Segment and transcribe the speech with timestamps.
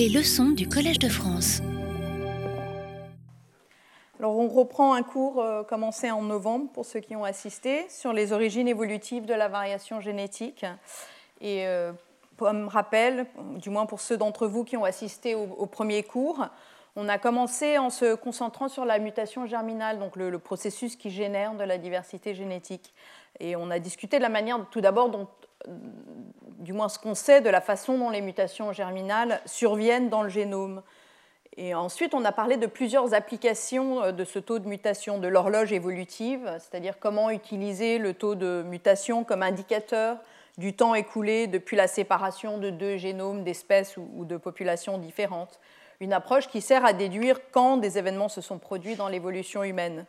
[0.00, 1.60] Les leçons du Collège de France.
[4.18, 8.14] Alors on reprend un cours euh, commencé en novembre pour ceux qui ont assisté sur
[8.14, 10.64] les origines évolutives de la variation génétique.
[11.42, 11.92] Et euh,
[12.38, 13.26] comme rappel,
[13.56, 16.46] du moins pour ceux d'entre vous qui ont assisté au, premier cours,
[16.96, 21.52] on a commencé en se concentrant sur la mutation germinale, donc le, processus qui génère
[21.56, 22.94] de la diversité génétique.
[23.38, 25.28] Et on a discuté de la manière, tout d'abord, dont,
[26.58, 30.28] du moins ce qu'on sait de la façon dont les mutations germinales surviennent dans le
[30.28, 30.82] génome.
[31.56, 35.28] Et ensuite, on a parlé de plusieurs applications euh, de ce taux de mutation, de
[35.28, 40.18] l'horloge évolutive, c'est-à-dire comment utiliser le taux de mutation comme indicateur
[40.58, 45.58] du temps écoulé depuis la séparation de deux génomes d'espèces ou de populations différentes.
[46.00, 50.06] Une approche qui sert à déduire quand des événements se sont produits dans l'évolution humaine.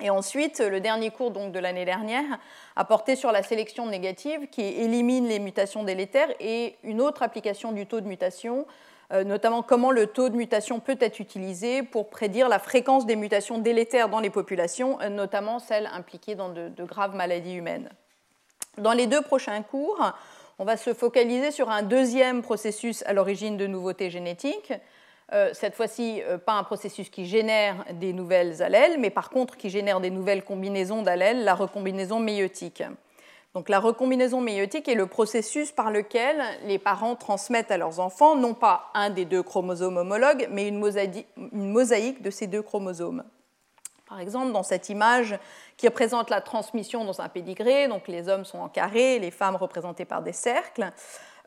[0.00, 2.38] Et ensuite, le dernier cours de l'année dernière
[2.76, 7.72] a porté sur la sélection négative qui élimine les mutations délétères et une autre application
[7.72, 8.66] du taux de mutation
[9.10, 13.16] euh, notamment comment le taux de mutation peut être utilisé pour prédire la fréquence des
[13.16, 17.88] mutations délétères dans les populations, euh, notamment celles impliquées dans de, graves maladies humaines.
[18.76, 20.12] Dans les deux prochains cours,
[20.58, 24.74] on va se focaliser sur un deuxième processus à l'origine de nouveautés génétiques.
[25.32, 29.68] Euh, cette fois-ci, pas un processus qui génère des nouvelles allèles, mais par contre qui
[29.68, 32.82] génère des nouvelles combinaisons d'allèles, la recombinaison méiotique.
[33.54, 38.36] Donc la recombinaison méiotique est le processus par lequel les parents transmettent à leurs enfants
[38.36, 43.24] non pas un des deux chromosomes homologues, mais une mosaïque de ces deux chromosomes.
[44.08, 45.38] Par exemple, dans cette image
[45.76, 49.56] qui représente la transmission dans un pédigré, donc les hommes sont en carré, les femmes
[49.56, 50.92] représentées par des cercles,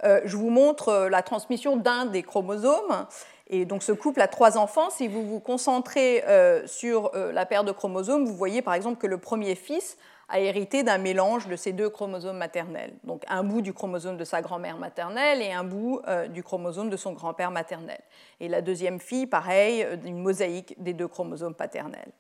[0.03, 3.05] euh, je vous montre euh, la transmission d'un des chromosomes.
[3.51, 4.89] Et donc ce couple a trois enfants.
[4.89, 9.07] Si vous vous concentrez euh, sur la paire de chromosomes, vous voyez par exemple que
[9.07, 9.97] le premier fils
[10.31, 12.93] a hérité d'un mélange de ces deux chromosomes maternels.
[13.03, 16.89] Donc un bout du chromosome de sa grand-mère maternelle et un bout euh, du chromosome
[16.89, 17.99] de son grand-père maternel.
[18.39, 22.11] Et la deuxième fille, pareil, euh, une mosaïque des deux chromosomes paternels.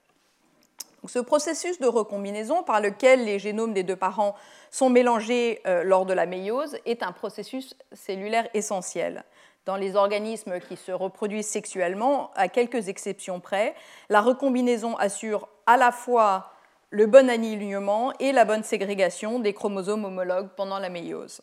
[1.07, 4.35] ce processus de recombinaison par lequel les génomes des deux parents
[4.69, 9.23] sont mélangés euh, lors de la méiose est un processus cellulaire essentiel.
[9.65, 13.75] Dans les organismes qui se reproduisent sexuellement, à quelques exceptions près,
[14.09, 16.51] la recombinaison assure à la fois
[16.89, 21.41] le bon alignement et la bonne ségrégation des chromosomes homologues pendant la méiose.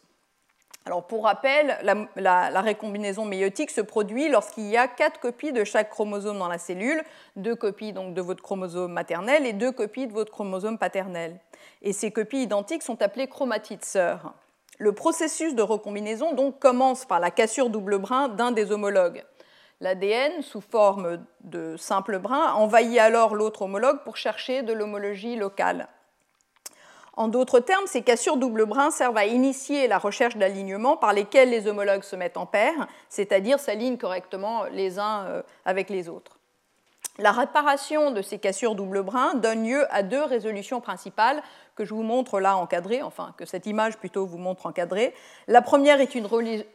[0.84, 1.78] Alors pour rappel,
[2.16, 6.58] la, récombinaison méiotique se produit lorsqu'il y a quatre copies de chaque chromosome dans la
[6.58, 7.02] cellule,
[7.36, 11.38] deux copies donc de votre chromosome maternel et deux copies de votre chromosome paternel.
[11.82, 14.34] Et ces copies identiques sont appelées chromatides sœurs.
[14.80, 19.24] Le processus de recombinaison donc commence par la cassure double brin d'un des homologues.
[19.80, 25.88] L'ADN, sous forme de simples brins, envahit alors l'autre homologue pour chercher de l'homologie locale.
[27.14, 31.50] En d'autres termes, ces cassures double brin servent à initier la recherche d'alignement par lesquels
[31.50, 36.37] les homologues se mettent en paire, c'est-à-dire s'alignent correctement les uns euh, avec les autres.
[37.20, 41.42] La réparation de ces cassures double brin donne lieu à deux résolutions principales
[41.74, 45.12] que je vous montre là encadrées, enfin que cette image plutôt vous montre encadrée.
[45.48, 46.28] La première est une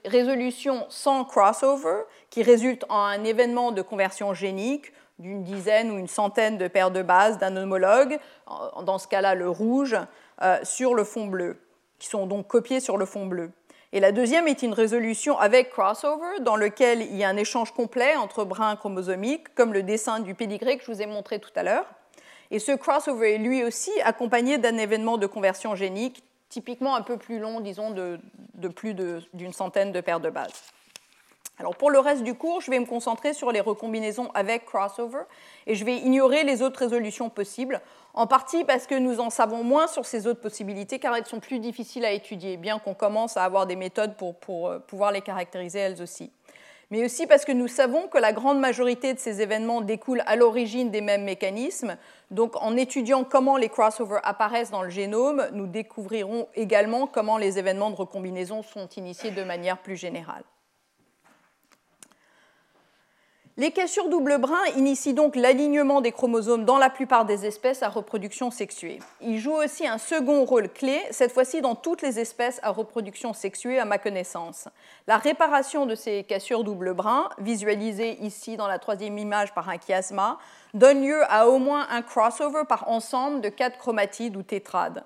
[0.03, 6.09] résolution sans crossover qui résulte en un événement de conversion génique d'une dizaine ou une
[6.09, 8.19] centaine de paires de bases d'un homologue,
[8.81, 9.95] dans ce cas-là le rouge,
[10.41, 11.57] euh, sur le fond bleu,
[11.99, 13.51] qui sont donc copiés sur le fond bleu.
[13.95, 17.71] Et la deuxième est une résolution avec crossover, dans lequel il y a un échange
[17.75, 21.51] complet entre brins chromosomiques, comme le dessin du pédigré que je vous ai montré tout
[21.55, 21.85] à l'heure.
[22.49, 27.17] Et ce crossover est lui aussi accompagné d'un événement de conversion génique, typiquement un peu
[27.17, 28.19] plus long, disons, de,
[28.55, 30.63] de plus d'une centaine de paires de bases.
[31.59, 35.21] Alors pour le reste du cours, je vais me concentrer sur les recombinaisons avec crossover
[35.67, 37.79] et je vais ignorer les autres résolutions possibles,
[38.13, 41.39] en partie parce que nous en savons moins sur ces autres possibilités car elles sont
[41.39, 45.21] plus difficiles à étudier, bien qu'on commence à avoir des méthodes pour, euh, pouvoir les
[45.21, 46.31] caractériser elles aussi.
[46.91, 50.35] Mais aussi parce que nous savons que la grande majorité de ces événements découlent à
[50.35, 51.97] l'origine des mêmes mécanismes.
[52.29, 57.57] Donc en étudiant comment les crossovers apparaissent dans le génome, nous découvrirons également comment les
[57.57, 60.43] événements de recombinaison sont initiés de manière plus générale.
[63.55, 67.89] Les cassures double brin initient donc l'alignement des chromosomes dans la plupart des espèces à
[67.89, 68.97] reproduction sexuée.
[69.21, 73.31] Ils jouent aussi un second rôle clé, cette fois-ci dans toutes les espèces à reproduction
[73.31, 74.69] sexuée à ma connaissance.
[75.05, 79.77] La réparation de ces cassures double brin, visualisée ici dans la troisième image par un
[79.77, 80.39] chiasma,
[80.73, 85.03] donne lieu à au moins un crossover par ensemble de quatre chromatides ou tétrades.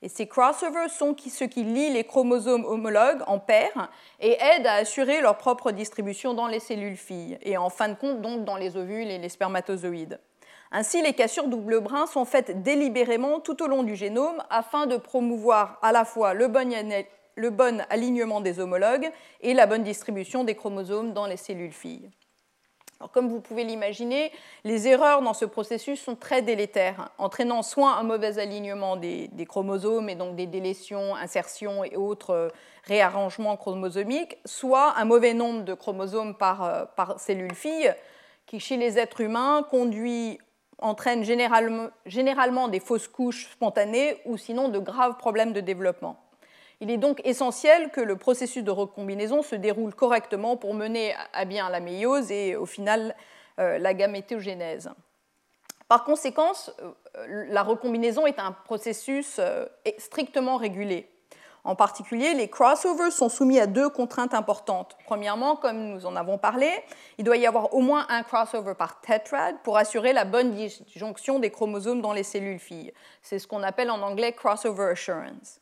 [0.00, 3.90] Et ces crossovers sont ce qui lie les chromosomes homologues en paires
[4.20, 7.94] et aident à assurer leur propre distribution dans les cellules filles et en fin de
[7.94, 10.20] compte donc dans les ovules et les spermatozoïdes.
[10.70, 14.96] Ainsi, les cassures double brin sont faites délibérément tout au long du génome afin de
[14.96, 16.68] promouvoir à la fois le bon,
[17.34, 19.10] le bon alignement des homologues
[19.40, 22.10] et la bonne distribution des chromosomes dans les cellules filles.
[23.00, 24.32] Alors, comme vous pouvez l'imaginer,
[24.64, 30.08] les erreurs dans ce processus sont très délétères, entraînant soit un mauvais alignement des, chromosomes
[30.08, 32.48] et donc des délétions, insertions et autres euh,
[32.84, 37.94] réarrangements chromosomiques, soit un mauvais nombre de chromosomes par, euh, par cellule fille,
[38.46, 40.40] qui chez les êtres humains conduit,
[40.78, 46.27] entraîne généralement des fausses couches spontanées ou sinon de graves problèmes de développement.
[46.80, 51.44] Il est donc essentiel que le processus de recombinaison se déroule correctement pour mener à
[51.44, 53.16] bien la méiose et au final
[53.58, 54.90] euh, la gamétogénèse.
[55.88, 56.52] Par conséquent,
[57.16, 59.66] euh, la recombinaison est un processus euh,
[59.98, 61.10] strictement régulé.
[61.64, 64.96] En particulier, les crossovers sont soumis à deux contraintes importantes.
[65.04, 66.70] Premièrement, comme nous en avons parlé,
[67.18, 71.40] il doit y avoir au moins un crossover par tetrad pour assurer la bonne disjonction
[71.40, 72.92] des chromosomes dans les cellules filles.
[73.20, 75.60] C'est ce qu'on appelle en anglais crossover assurance.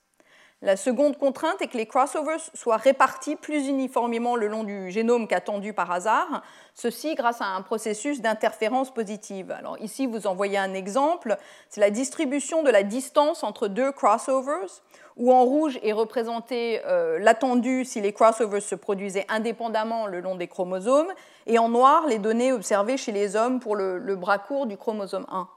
[0.63, 5.29] La seconde contrainte est que les crossovers soient répartis plus uniformément le long du génome
[5.29, 6.43] qu'attendu par hasard,
[6.73, 9.51] ceci grâce à un processus d'interférence positive.
[9.51, 11.37] Alors ici, vous en voyez un exemple,
[11.69, 14.83] c'est la distribution de la distance entre deux crossovers,
[15.19, 20.37] où en rouge est représenté euh, l'attendu si les crossovers se produisaient indépendamment le long
[20.37, 21.13] des chromosomes,
[21.47, 24.79] et en noir les données observées chez les hommes pour le, le bras court du
[24.79, 25.49] chromosome 1.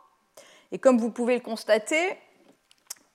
[0.73, 2.17] Et comme vous pouvez le constater,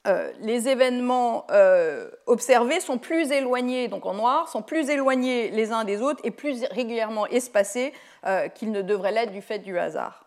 [0.06, 5.72] euh, les événements euh, observés sont plus éloignés, donc en noir, sont plus éloignés les
[5.72, 7.94] uns des autres et plus régulièrement espacés
[8.26, 10.20] euh, qu'ils ne devraient l'être du fait du hasard.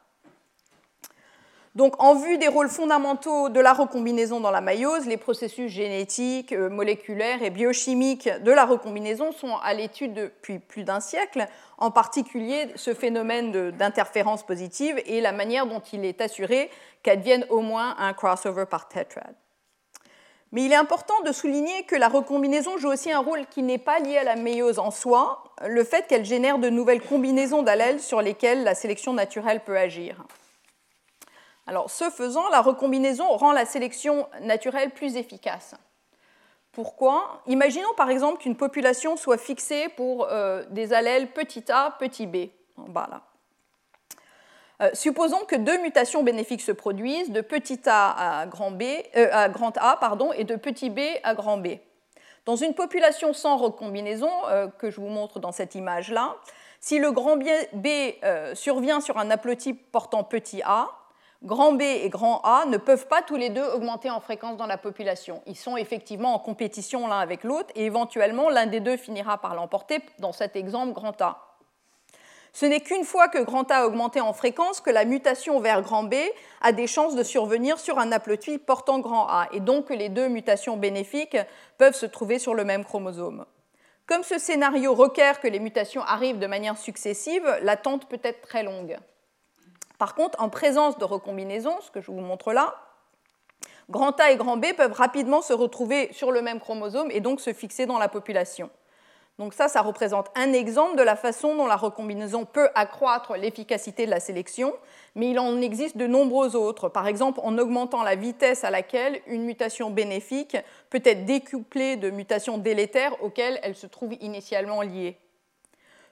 [1.76, 6.52] Donc, en vue des rôles fondamentaux de la recombinaison dans la maillose, les processus génétiques,
[6.52, 11.46] moléculaires et biochimiques de la recombinaison sont à l'étude depuis plus d'un siècle,
[11.78, 16.72] en particulier ce phénomène d'interférence positive et la manière dont il est assuré
[17.04, 19.36] qu'advienne au moins un crossover par tetrad.
[20.52, 23.78] Mais il est important de souligner que la recombinaison joue aussi un rôle qui n'est
[23.78, 28.00] pas lié à la méiose en soi, le fait qu'elle génère de nouvelles combinaisons d'allèles
[28.00, 30.24] sur lesquelles la sélection naturelle peut agir.
[31.66, 35.76] Alors, ce faisant, la recombinaison rend la sélection naturelle plus efficace.
[36.72, 37.42] Pourquoi?
[37.48, 42.50] Imaginons par exemple qu'une population soit fixée pour euh, des allèles petit a, petit b,
[42.78, 43.22] en bas là.
[44.82, 48.84] Euh, supposons que deux mutations bénéfiques se produisent, de petit a à grand, B,
[49.16, 49.48] euh, A
[50.36, 51.80] et de petit b à grand B.
[52.46, 56.36] Dans une population sans recombinaison, euh, que je vous montre dans cette image-là,
[56.80, 57.88] si le grand B
[58.54, 60.90] survient sur un haplotype portant petit a,
[61.44, 64.68] grand B et grand A ne peuvent pas tous les deux augmenter en fréquence dans
[64.68, 65.42] la population.
[65.48, 69.56] Ils sont effectivement en compétition l'un avec l'autre et éventuellement l'un des deux finira par
[69.56, 71.47] l'emporter, dans cet exemple grand A.
[72.60, 75.84] Ce n'est qu'une fois que grand A a augmenté en fréquence que la mutation vers
[75.84, 76.16] grand B
[76.62, 80.10] a des chances de survenir sur un haplotype portant grand A, et donc que les
[80.10, 81.38] deux mutations bénéfiques
[81.78, 83.46] peuvent se trouver sur le même chromosome.
[84.08, 88.64] Comme ce scénario requiert que les mutations arrivent de manière successive, l'attente peut être très
[88.64, 88.98] longue.
[90.00, 92.74] Par contre, en présence de recombinaison, ce que je vous montre là,
[93.92, 97.40] grand A et grand B peuvent rapidement se retrouver sur le même chromosome et donc
[97.40, 98.72] se fixer dans la population.
[99.40, 104.08] Donc ça, ça représente un exemple de la façon dont la recombinaison peut accroître l'efficacité
[104.08, 104.74] de la sélection,
[105.14, 109.22] mais il en existe de nombreux autres, par exemple en augmentant la vitesse à laquelle
[109.28, 110.58] une mutation bénéfique
[110.90, 115.18] peut être découplée de mutations délétères auxquelles elle se trouve initialement liée.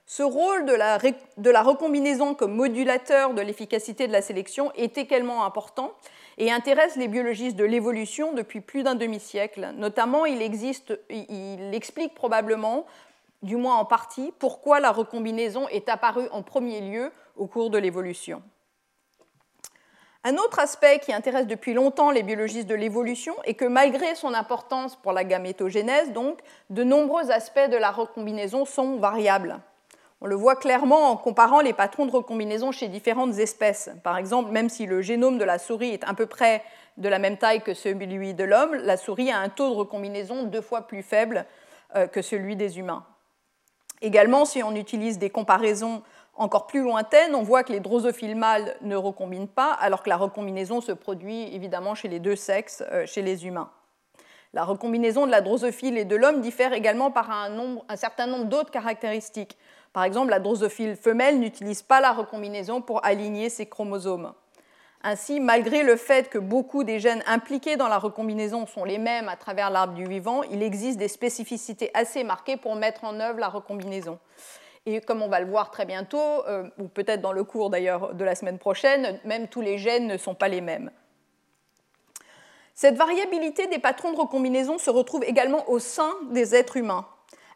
[0.08, 5.92] Ce rôle de la, recombinaison comme modulateur de l'efficacité de la sélection est également important
[6.38, 9.70] et intéresse les biologistes de l'évolution depuis plus d'un demi-siècle.
[9.74, 10.42] Notamment, il
[11.72, 12.86] explique probablement
[13.46, 17.78] du moins en partie, pourquoi la recombinaison est apparue en premier lieu au cours de
[17.78, 18.42] l'évolution.
[20.24, 24.34] Un autre aspect qui intéresse depuis longtemps les biologistes de l'évolution est que malgré son
[24.34, 29.60] importance pour la gamétogénèse, donc, de nombreux aspects de la recombinaison sont variables.
[30.20, 33.90] On le voit clairement en comparant les patrons de recombinaison chez différentes espèces.
[34.02, 36.64] Par exemple, même si le génome de la souris est à peu près
[36.96, 40.42] de la même taille que celui de l'homme, la souris a un taux de recombinaison
[40.44, 41.44] deux fois plus faible
[41.94, 43.04] euh, que celui des humains.
[44.02, 46.02] Également, si on utilise des comparaisons
[46.34, 50.16] encore plus lointaines, on voit que les drosophiles mâles ne recombinent pas, alors que la
[50.16, 53.70] recombinaison se produit évidemment chez les deux sexes, euh, chez les humains.
[54.52, 58.46] La recombinaison de la drosophile et de l'homme diffère également par un, un certain nombre
[58.46, 59.58] d'autres caractéristiques.
[59.92, 64.32] Par exemple, la drosophile femelle n'utilise pas la recombinaison pour aligner ses chromosomes.
[65.08, 69.28] Ainsi, malgré le fait que beaucoup des gènes impliqués dans la recombinaison sont les mêmes
[69.28, 73.38] à travers l'arbre du vivant, il existe des spécificités assez marquées pour mettre en œuvre
[73.38, 74.18] la recombinaison.
[74.84, 78.14] Et comme on va le voir très bientôt, euh, ou peut-être dans le cours d'ailleurs
[78.14, 80.90] de la semaine prochaine, même tous les gènes ne sont pas les mêmes.
[82.74, 87.06] Cette variabilité des patrons de recombinaison se retrouve également au sein des êtres humains.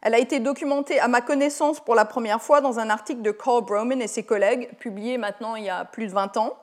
[0.01, 3.31] Elle a été documentée à ma connaissance pour la première fois dans un article de
[3.31, 6.55] Carl Broman et ses collègues, publié maintenant il y a plus de 20 ans,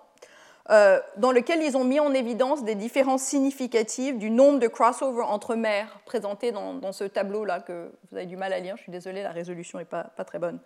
[0.70, 5.28] euh, dans lequel ils ont mis en évidence des différences significatives du nombre de crossovers
[5.28, 8.76] entre mères présentés dans, ce tableau-là que vous avez du mal à lire.
[8.76, 10.58] Je suis désolée, la résolution n'est pas, pas très bonne.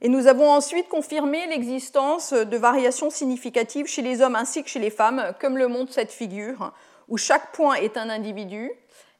[0.00, 4.78] Et nous avons ensuite confirmé l'existence de variations significatives chez les hommes ainsi que chez
[4.78, 6.72] les femmes, comme le montre cette figure,
[7.08, 8.72] où chaque point est un individu,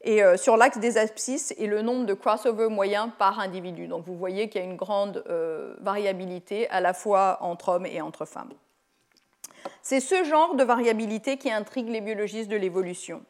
[0.02, 3.86] et euh, sur l'axe des abscisses et le nombre de crossovers moyens par individu.
[3.86, 7.86] Donc vous voyez qu'il y a une grande euh, variabilité à la fois entre hommes
[7.86, 8.52] et entre femmes.
[9.82, 13.22] C'est ce genre de variabilité qui intrigue les biologistes de l'évolution.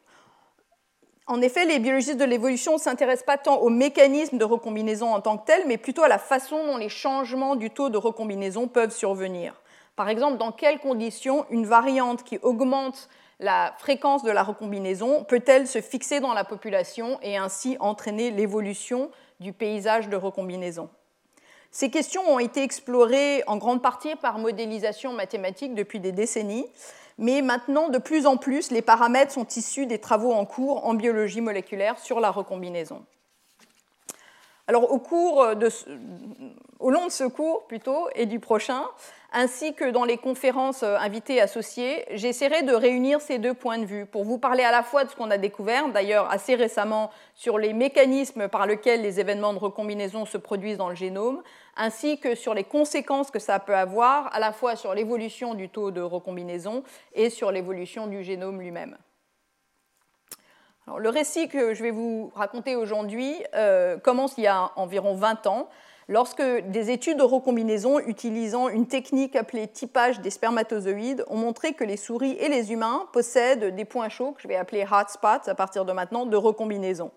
[1.27, 5.21] En effet, les biologistes de l'évolution ne s'intéressent pas tant aux mécanismes de recombinaison en
[5.21, 8.67] tant que tels, mais plutôt à la façon dont les changements du taux de recombinaison
[8.67, 9.61] peuvent survenir.
[9.95, 13.07] Par exemple, dans quelles conditions une variante qui augmente
[13.39, 19.09] la fréquence de la recombinaison peut-elle se fixer dans la population et ainsi entraîner l'évolution
[19.39, 20.89] du paysage de recombinaison?
[21.71, 26.67] Ces questions ont été explorées en grande partie par modélisation mathématique depuis des décennies,
[27.17, 30.93] mais maintenant, de plus en plus, les paramètres sont issus des travaux en cours en
[30.93, 33.05] biologie moléculaire sur la recombinaison.
[34.67, 35.69] Alors, au, cours de,
[36.79, 38.83] au long de ce cours plutôt et du prochain,
[39.33, 44.05] ainsi que dans les conférences invitées associées, j'essaierai de réunir ces deux points de vue
[44.05, 47.57] pour vous parler à la fois de ce qu'on a découvert, d'ailleurs assez récemment, sur
[47.57, 51.41] les mécanismes par lesquels les événements de recombinaison se produisent dans le génome,
[51.75, 55.69] ainsi que sur les conséquences que ça peut avoir à la fois sur l'évolution du
[55.69, 58.97] taux de recombinaison et sur l'évolution du génome lui-même.
[60.97, 65.47] le récit que je vais vous raconter aujourd'hui euh, commence il y a environ 20
[65.47, 65.69] ans
[66.11, 71.85] lorsque des études de recombinaison utilisant une technique appelée typage des spermatozoïdes ont montré que
[71.85, 75.55] les souris et les humains possèdent des points chauds, que je vais appeler hotspots à
[75.55, 77.11] partir de maintenant, de recombinaison.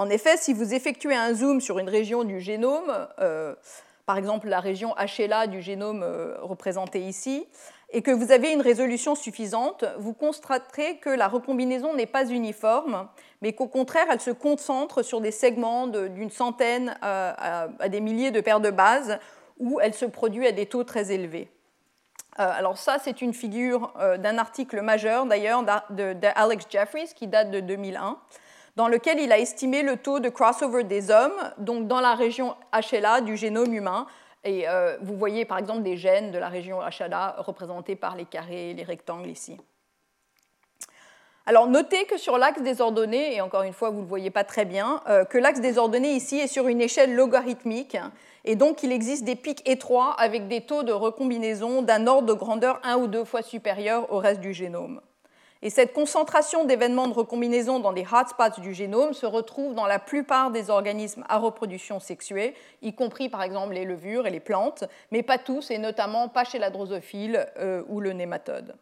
[0.00, 3.54] En effet, si vous effectuez un zoom sur une région du génome, euh,
[4.06, 7.46] par exemple la région HLA du génome euh, représentée ici,
[7.90, 13.08] et que vous avez une résolution suffisante, vous constaterez que la recombinaison n'est pas uniforme,
[13.42, 18.40] mais qu'au contraire, elle se concentre sur des segments d'une centaine à, des milliers de
[18.40, 19.18] paires de bases,
[19.58, 21.50] où elle se produit à des taux très élevés.
[22.38, 27.60] Euh, alors ça, c'est une figure d'un article majeur, d'ailleurs, d'Alex Jeffries, qui date de
[27.60, 28.16] 2001,
[28.80, 32.56] dans lequel il a estimé le taux de crossover des hommes, donc dans la région
[32.72, 34.06] HLA du génome humain,
[34.42, 38.24] et euh, vous voyez par exemple des gènes de la région HLA représentés par les
[38.24, 39.58] carrés les rectangles ici.
[41.44, 44.30] Alors notez que sur l'axe des ordonnées, et encore une fois vous ne le voyez
[44.30, 47.98] pas très bien, euh, que l'axe des ordonnées ici est sur une échelle logarithmique,
[48.46, 52.32] et donc il existe des pics étroits avec des taux de recombinaison d'un ordre de
[52.32, 55.02] grandeur un ou deux fois supérieur au reste du génome.
[55.62, 59.98] Et cette concentration d'événements de recombinaison dans des hotspots du génome se retrouve dans la
[59.98, 64.84] plupart des organismes à reproduction sexuée, y compris par exemple les levures et les plantes,
[65.10, 68.74] mais pas tous, et notamment pas chez la drosophile euh, ou le nématode.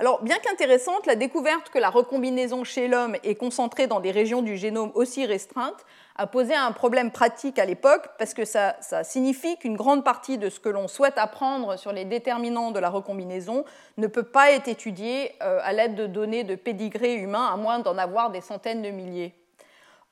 [0.00, 4.42] Alors, bien qu'intéressante, la découverte que la recombinaison chez l'homme est concentrée dans des régions
[4.42, 5.84] du génome aussi restreintes
[6.16, 10.50] a posé un problème pratique à l'époque parce que ça, signifie qu'une grande partie de
[10.50, 13.64] ce que l'on souhaite apprendre sur les déterminants de la recombinaison
[13.96, 17.78] ne peut pas être étudié euh, à l'aide de données de pédigré humain, à moins
[17.78, 19.34] d'en avoir des centaines de milliers.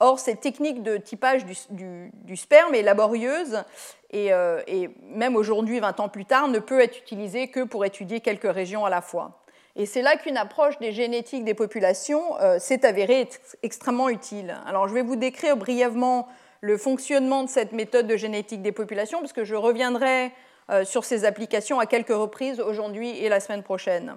[0.03, 3.63] Or, cette technique de typage du, sperme est laborieuse
[4.11, 7.85] et, euh, et même aujourd'hui, 20 ans plus tard, ne peut être utilisée que pour
[7.85, 9.43] étudier quelques régions à la fois.
[9.77, 13.29] Et c'est là qu'une approche des génétiques des populations euh, s'est avérée
[13.63, 14.57] extrêmement utile.
[14.67, 16.29] Alors je vais vous décrire brièvement
[16.61, 20.33] le fonctionnement de cette méthode de génétique des populations, parce que je reviendrai
[20.71, 24.17] euh, sur ces applications à quelques reprises aujourd'hui et la semaine prochaine.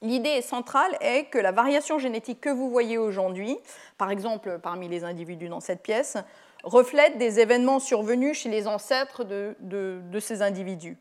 [0.00, 3.56] L'idée centrale est que la variation génétique que vous voyez aujourd'hui,
[3.96, 6.16] par exemple parmi les individus dans cette pièce,
[6.62, 10.98] reflète des événements survenus chez les ancêtres de ces individus.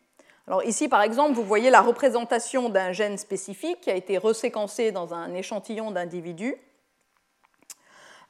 [0.48, 4.92] Alors ici, par exemple, vous voyez la représentation d'un gène spécifique qui a été reséquencé
[4.92, 6.56] dans un échantillon d'individus.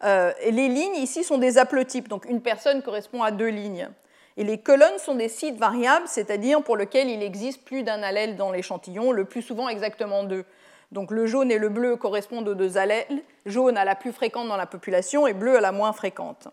[0.03, 3.89] Euh, les lignes ici sont des haplotypes, donc une personne correspond à deux lignes.
[4.35, 8.35] Et les colonnes sont des sites variables, c'est-à-dire pour lesquels il existe plus d'un allèle
[8.35, 10.45] dans l'échantillon, le plus souvent exactement deux.
[10.91, 14.47] Donc le jaune et le bleu correspondent aux deux allèles, jaune à la plus fréquente
[14.47, 16.47] dans la population et bleu à la moins fréquente.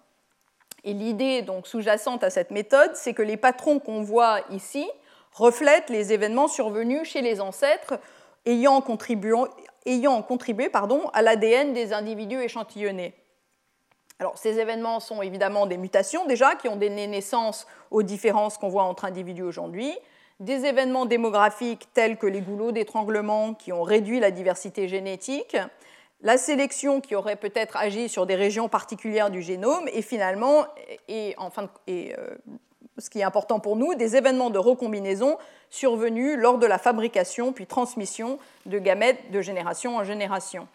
[0.82, 4.86] Et l'idée sous-jacente à cette méthode, c'est que les patrons qu'on voit ici
[5.34, 7.98] reflète les événements survenus chez les ancêtres
[8.46, 9.36] ayant contribué,
[9.84, 13.14] ayant contribué pardon, à l'ADN des individus échantillonnés.
[14.20, 18.68] Alors, ces événements sont évidemment des mutations déjà qui ont donné naissance aux différences qu'on
[18.68, 19.92] voit entre individus aujourd'hui,
[20.40, 25.56] des événements démographiques tels que les goulots d'étranglement qui ont réduit la diversité génétique,
[26.20, 30.64] la sélection qui aurait peut-être agi sur des régions particulières du génome, et finalement,
[31.08, 32.36] et, enfin, et, euh,
[32.98, 35.36] ce qui est important pour nous, des événements de recombinaison
[35.70, 40.68] survenus lors de la fabrication puis transmission de gamètes de génération en génération.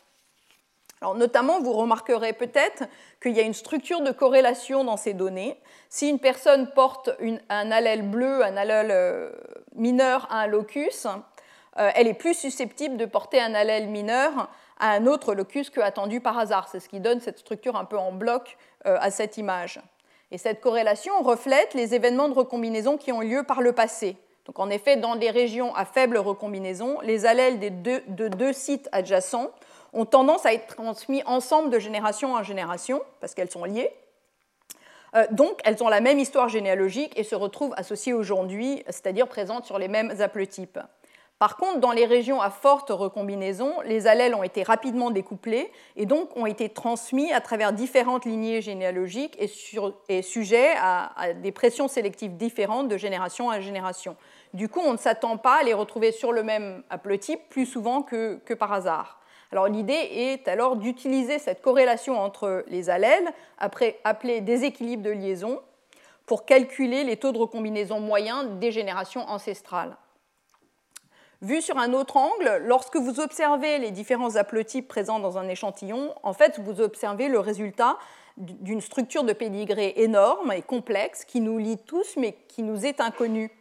[1.01, 2.83] Alors, notamment, vous remarquerez peut-être
[3.21, 5.57] qu'il y a une structure de corrélation dans ces données.
[5.87, 7.09] Si une personne porte
[7.49, 9.31] un allèle bleu, un allèle euh,
[9.75, 11.07] mineur à un locus,
[11.77, 15.79] euh, elle est plus susceptible de porter un allèle mineur à un autre locus que
[15.79, 16.67] attendu par hasard.
[16.69, 19.79] C'est ce qui donne cette structure un peu en bloc euh, à cette image.
[20.31, 24.15] Et cette corrélation reflète les événements de recombinaison qui ont lieu par le passé.
[24.45, 29.51] Donc en effet, dans des régions à faible recombinaison, les allèles de deux sites adjacents
[29.93, 33.91] ont tendance à être transmis ensemble de génération en génération, parce qu'elles sont liées.
[35.15, 39.65] Euh, donc, elles ont la même histoire généalogique et se retrouvent associées aujourd'hui, c'est-à-dire présentes
[39.65, 40.79] sur les mêmes haplotypes.
[41.39, 46.05] Par contre, dans les régions à forte recombinaison, les allèles ont été rapidement découplés et
[46.05, 52.35] donc ont été transmis à travers différentes lignées généalogiques et, sujets à, des pressions sélectives
[52.35, 54.17] différentes de génération à génération.
[54.53, 58.01] Du coup, on ne s'attend pas à les retrouver sur le même haplotype plus souvent
[58.01, 59.19] que par hasard.
[59.69, 65.61] L'idée est alors d'utiliser cette corrélation entre les allèles, après appelée déséquilibre de liaison,
[66.25, 69.97] pour calculer les taux de recombinaison moyens des générations ancestrales.
[71.41, 76.13] Vu sur un autre angle, lorsque vous observez les différents haplotypes présents dans un échantillon,
[76.21, 77.97] en fait, vous observez le résultat
[78.35, 82.99] d'une structure de pédigré énorme et complexe qui nous lie tous mais qui nous est
[82.99, 83.51] inconnue.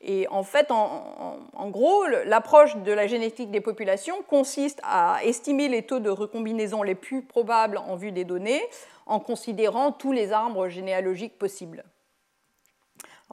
[0.00, 5.82] Et en fait, en, gros, l'approche de la génétique des populations consiste à estimer les
[5.82, 8.62] taux de recombinaison les plus probables en vue des données
[9.04, 11.84] en considérant tous les arbres généalogiques possibles.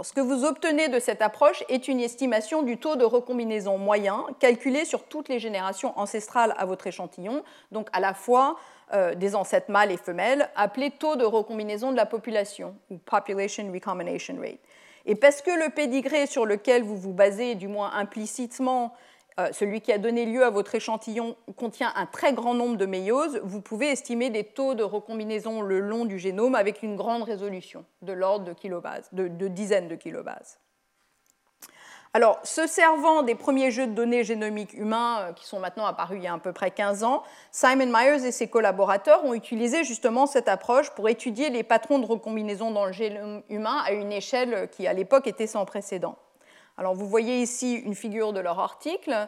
[0.04, 4.26] Ce que vous obtenez de cette approche est une estimation du taux de recombinaison moyen
[4.40, 8.58] calculé sur toutes les générations ancestrales à votre échantillon, donc à la fois
[8.94, 13.72] euh, des ancêtres mâles et femelles, appelé taux de recombinaison de la population, ou population
[13.72, 14.60] recombination rate.
[15.06, 18.94] Et parce que le pédigré sur lequel vous vous basez, du moins implicitement,
[19.40, 22.86] euh, celui qui a donné lieu à votre échantillon, contient un très grand nombre de
[22.86, 27.24] méioses, vous pouvez estimer des taux de recombinaison le long du génome avec une grande
[27.24, 30.60] résolution, de l'ordre de, de dizaines de kilobases.
[32.16, 36.18] Alors, se servant des premiers jeux de données génomiques humains euh, qui sont maintenant apparus
[36.18, 39.84] il y a à peu près 15 ans, Simon Myers et ses collaborateurs ont utilisé
[39.84, 44.14] justement cette approche pour étudier les patrons de recombinaison dans le génome humain à une
[44.14, 46.16] échelle qui à l'époque était sans précédent.
[46.78, 49.28] Alors, vous voyez ici une figure de leur article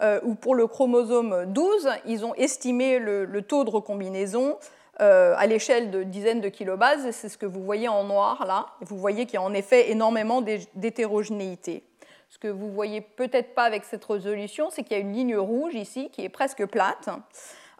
[0.00, 4.58] euh, où pour le chromosome 12, ils ont estimé le, taux de recombinaison
[5.00, 8.66] euh, à l'échelle de dizaines de kilobases, c'est ce que vous voyez en noir là.
[8.80, 10.40] Vous voyez qu'il y a en effet énormément
[10.74, 11.82] d'hétérogénéité.
[12.28, 15.36] Ce que vous voyez peut-être pas avec cette résolution, c'est qu'il y a une ligne
[15.36, 17.08] rouge ici qui est presque plate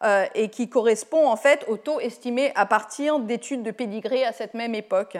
[0.02, 4.32] euh, et qui correspond en fait au taux estimé à partir d'études de pédigré à
[4.32, 5.18] cette même époque.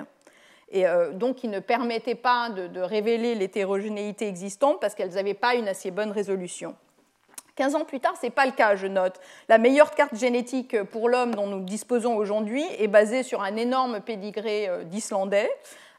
[0.75, 5.55] Et euh, donc, qui ne permettaient pas de, révéler l'hétérogénéité existante parce qu'elles n'avaient pas
[5.55, 6.75] une assez bonne résolution.
[7.55, 9.21] 15 ans plus tard, ce n'est pas le cas, je note.
[9.49, 14.01] La meilleure carte génétique pour l'homme dont nous disposons aujourd'hui est basée sur un énorme
[14.01, 15.49] pédigré euh, d'Islandais,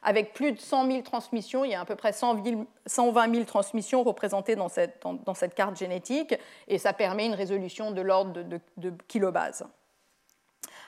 [0.02, 1.64] avec plus de 100 000 transmissions.
[1.64, 2.44] Il y a à peu près 120
[2.86, 6.34] 000 transmissions représentées dans cette, carte génétique,
[6.68, 8.42] et ça permet une résolution de l'ordre
[8.76, 9.64] de kilobases.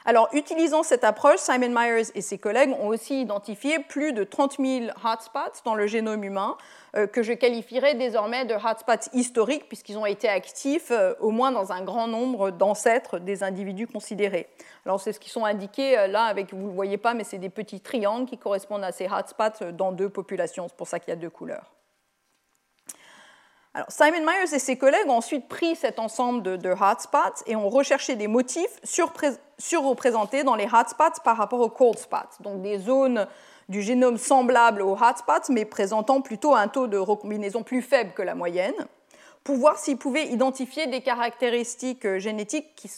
[0.04, 4.56] Alors, utilisant cette approche, Simon Myers et ses collègues ont aussi identifié plus de 30
[4.58, 6.56] 000 hotspots dans le génome humain,
[6.96, 11.52] euh, que je qualifierais désormais de hotspots historiques, puisqu'ils ont été actifs euh, au moins
[11.52, 14.48] dans un grand nombre d'ancêtres des individus considérés.
[14.86, 17.24] Alors, c'est ce qui sont indiqués euh, là, avec, vous ne le voyez pas, mais
[17.24, 20.68] c'est des petits triangles qui correspondent à ces hotspots dans deux populations.
[20.68, 21.72] C'est pour ça qu'il y a deux couleurs.
[23.88, 28.16] Simon Myers et ses collègues ont ensuite pris cet ensemble de, hotspots et ont recherché
[28.16, 28.80] des motifs
[29.58, 33.26] surreprésentés dans les hotspots par rapport aux cold spots, donc des zones
[33.68, 38.22] du génome semblables aux hotspots, mais présentant plutôt un taux de recombinaison plus faible que
[38.22, 38.86] la moyenne,
[39.44, 42.88] pour voir s'ils pouvaient identifier des caractéristiques euh, génétiques qui,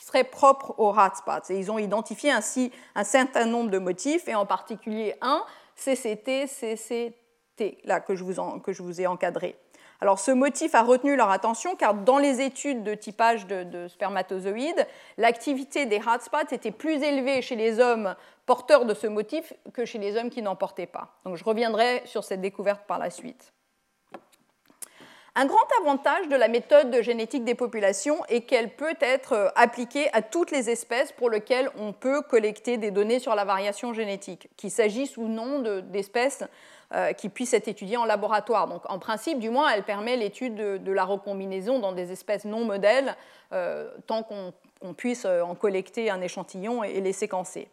[0.00, 1.50] seraient propres aux hotspots.
[1.50, 5.44] Et ils ont identifié ainsi un certain nombre de motifs, et en particulier un,
[5.76, 9.56] CCT, CCT, là, que je vous ai encadré.
[10.02, 14.86] Alors ce motif a retenu leur attention car dans les études de typage de, spermatozoïdes,
[15.18, 18.14] l'activité des hotspots était plus élevée chez les hommes
[18.46, 21.18] porteurs de ce motif que chez les hommes qui n'en portaient pas.
[21.24, 23.52] Donc je reviendrai sur cette découverte par la suite.
[25.36, 29.48] Un grand avantage de la méthode de génétique des populations est qu'elle peut être euh,
[29.54, 33.94] appliquée à toutes les espèces pour lesquelles on peut collecter des données sur la variation
[33.94, 36.42] génétique, qu'il s'agisse ou non d'espèces
[36.92, 38.66] euh, qui puissent être étudiées en laboratoire.
[38.66, 42.64] Donc en principe, du moins, elle permet l'étude de, la recombinaison dans des espèces non
[42.64, 43.14] modèles,
[43.52, 47.68] euh, tant qu'on puisse en collecter un échantillon et les séquencer.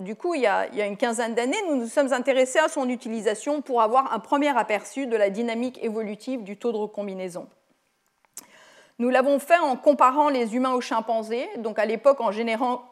[0.00, 3.62] Du coup, il y, a, une quinzaine d'années, nous nous sommes intéressés à son utilisation
[3.62, 7.48] pour avoir un premier aperçu de la dynamique évolutive du taux de recombinaison.
[9.00, 12.84] Nous l'avons fait en comparant les humains aux chimpanzés, donc à l'époque en générant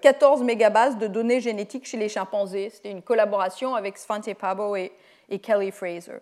[0.00, 2.70] 14 euh, mégabases de données génétiques chez les chimpanzés.
[2.70, 4.92] C'était une collaboration avec Svante Pabo et,
[5.32, 6.20] et Kelly Fraser.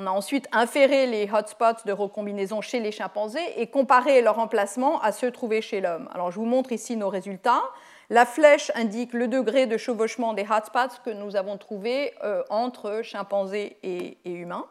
[0.00, 5.00] On a ensuite inféré les hotspots de recombinaison chez les chimpanzés et comparé leur emplacement
[5.00, 6.08] à ceux trouvés chez l'homme.
[6.14, 7.62] Alors je vous montre ici nos résultats.
[8.08, 13.02] La flèche indique le degré de chevauchement des hotspots que nous avons trouvés euh, entre
[13.02, 14.66] chimpanzés et, humains.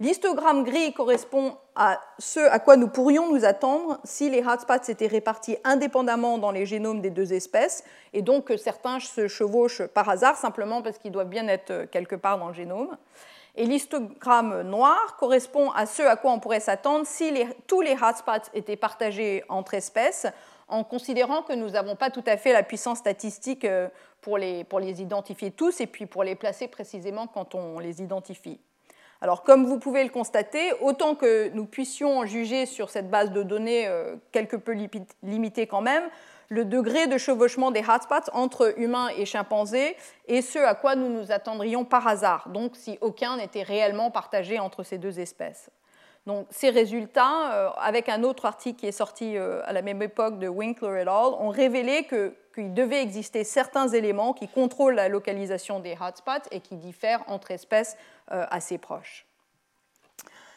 [0.00, 5.06] L'histogramme gris correspond à ce à quoi nous pourrions nous attendre si les hotspots étaient
[5.06, 10.08] répartis indépendamment dans les génomes des deux espèces, et donc que certains se chevauchent par
[10.08, 12.96] hasard simplement parce qu'ils doivent bien être euh, quelque part dans le génome.
[13.54, 17.32] Et l'histogramme noir correspond à ce à quoi on pourrait s'attendre si
[17.68, 20.26] tous les hotspots étaient partagés entre espèces,
[20.66, 23.88] en considérant que nous n'avons pas tout à fait la puissance statistique euh,
[24.20, 28.02] pour les, pour les identifier tous et puis pour les placer précisément quand on les
[28.02, 28.58] identifie.
[29.20, 33.32] Alors, comme vous pouvez le constater, autant que nous puissions en juger sur cette base
[33.32, 34.76] de données euh, quelque peu
[35.22, 36.04] limitée quand même,
[36.48, 39.96] le degré de chevauchement des hotspots entre humains et chimpanzés
[40.28, 44.58] est ce à quoi nous nous attendrions par hasard, donc si aucun n'était réellement partagé
[44.58, 45.70] entre ces deux espèces.
[46.26, 50.00] Donc, ces résultats, euh, avec un autre article qui est sorti euh, à la même
[50.00, 52.06] époque de Winkler et al., ont révélé
[52.54, 57.50] qu'il devait exister certains éléments qui contrôlent la localisation des hotspots et qui diffèrent entre
[57.50, 57.98] espèces
[58.32, 59.26] euh, assez proches.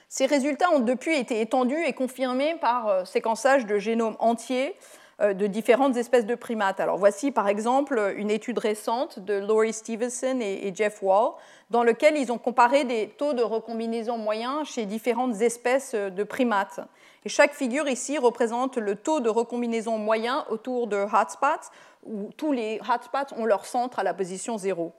[0.10, 4.76] Ces résultats ont depuis été étendus et confirmés par séquençage de génomes entiers
[5.20, 6.80] euh, de différentes espèces de primates.
[6.80, 11.32] Alors voici par exemple une étude récente de Laurie Stevenson et Jeff Wall,
[11.72, 16.82] dans laquelle ils ont comparé des taux de recombinaison moyens chez différentes espèces de primates.
[17.26, 21.72] Et chaque figure ici représente le taux de recombinaison moyen autour de hotspots,
[22.06, 24.94] où tous les hotspots ont leur centre à la position 0.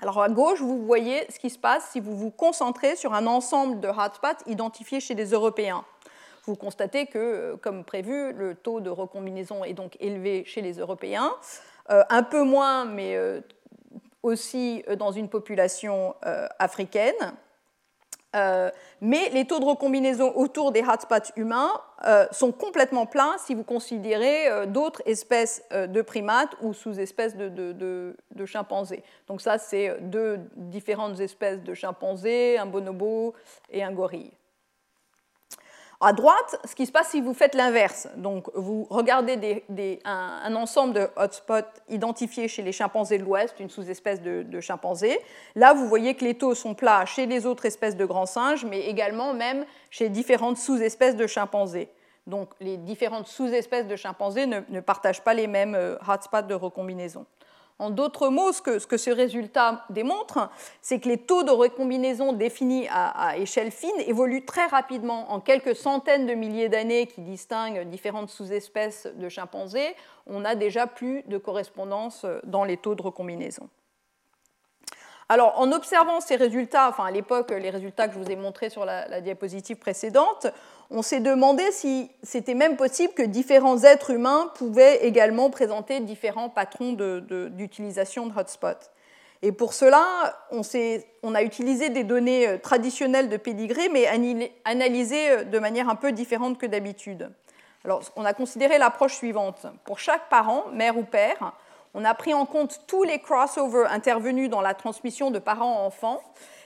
[0.00, 3.26] Alors à gauche, vous voyez ce qui se passe si vous vous concentrez sur un
[3.26, 5.84] ensemble de hotspots identifiés chez des Européens
[6.48, 10.78] vous constatez que, euh, comme prévu, le taux de recombinaison est donc élevé chez les
[10.78, 11.32] Européens,
[11.90, 13.40] euh, un peu moins, mais euh,
[14.22, 16.14] aussi dans une population
[16.58, 17.14] africaine.
[18.34, 21.72] Mais les taux de recombinaison autour des hotspots humains
[22.30, 28.14] sont complètement pleins si vous considérez d'autres espèces de primates ou sous-espèces de,
[28.44, 29.02] chimpanzés.
[29.26, 33.34] Donc ça, c'est deux différentes espèces de chimpanzés, un bonobo
[33.70, 34.32] et un gorille.
[36.00, 40.94] À droite, ce qui se passe si vous faites l'inverse, donc vous regardez un, ensemble
[40.94, 45.18] de hotspots identifiés chez les chimpanzés de l'Ouest, une sous-espèce de, de chimpanzé.
[45.56, 48.64] Là, vous voyez que les taux sont plats chez les autres espèces de grands singes,
[48.64, 51.88] mais également même chez différentes sous-espèces de chimpanzés.
[52.28, 57.26] Donc les différentes sous-espèces de chimpanzés ne, partagent pas les mêmes euh, hotspots de recombinaison.
[57.80, 60.50] En d'autres mots, ce que, ce résultat démontre,
[60.82, 65.30] c'est que les taux de recombinaison définis à, échelle fine évoluent très rapidement.
[65.30, 69.94] En quelques centaines de milliers d'années qui distinguent différentes sous-espèces de chimpanzés,
[70.26, 73.68] on a déjà plus de correspondance dans les taux de recombinaison.
[75.30, 78.70] Alors, en observant ces résultats, enfin à l'époque, les résultats que je vous ai montrés
[78.70, 80.46] sur la, diapositive précédente,
[80.90, 86.48] on s'est demandé si c'était même possible que différents êtres humains pouvaient également présenter différents
[86.48, 86.92] patrons
[87.50, 88.90] d'utilisation de, hotspots.
[89.42, 90.04] Et pour cela,
[90.50, 90.62] on,
[91.22, 94.06] on, a utilisé des données euh, traditionnelles de pédigré, mais
[94.64, 97.30] analysées euh, de manière un peu différente que d'habitude.
[97.84, 99.66] Alors, on a considéré l'approche suivante.
[99.84, 101.52] Pour chaque parent, mère ou père,
[101.94, 105.86] on a pris en compte tous les crossovers intervenus dans la transmission de parents à
[105.86, 106.20] enfants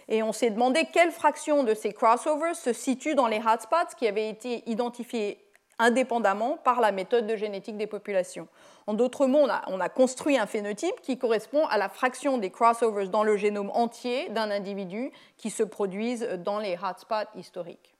[0.08, 4.06] et on s'est demandé quelle fraction de ces crossovers se situe dans les hotspots qui
[4.06, 5.38] avaient été identifiés
[5.78, 8.46] indépendamment par la méthode de génétique des populations.
[8.86, 13.08] En d'autres mots, on a, construit un phénotype qui correspond à la fraction des crossovers
[13.08, 17.94] dans le génome entier d'un individu qui se produisent dans les hotspots historiques.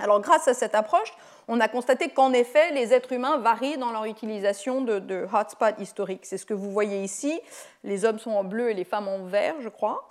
[0.00, 1.12] Alors grâce à cette approche,
[1.48, 6.24] on a constaté qu'en effet, les êtres humains varient dans leur utilisation de, hotspots historiques.
[6.24, 7.40] C'est ce que vous voyez ici.
[7.82, 10.08] Les hommes sont en bleu et les femmes en vert, je crois.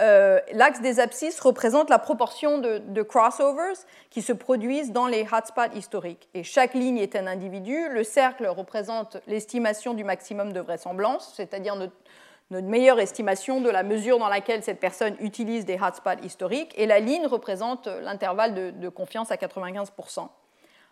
[0.00, 5.74] Euh, l'axe des abscisses représente la proportion de, crossovers qui se produisent dans les hotspots
[5.74, 6.28] historiques.
[6.34, 7.88] Et chaque ligne est un individu.
[7.90, 14.18] Le cercle représente l'estimation du maximum de vraisemblance, c'est-à-dire notre meilleure estimation de la mesure
[14.18, 19.30] dans laquelle cette personne utilise des hotspots historiques, et la ligne représente l'intervalle de, confiance
[19.30, 20.28] à 95%.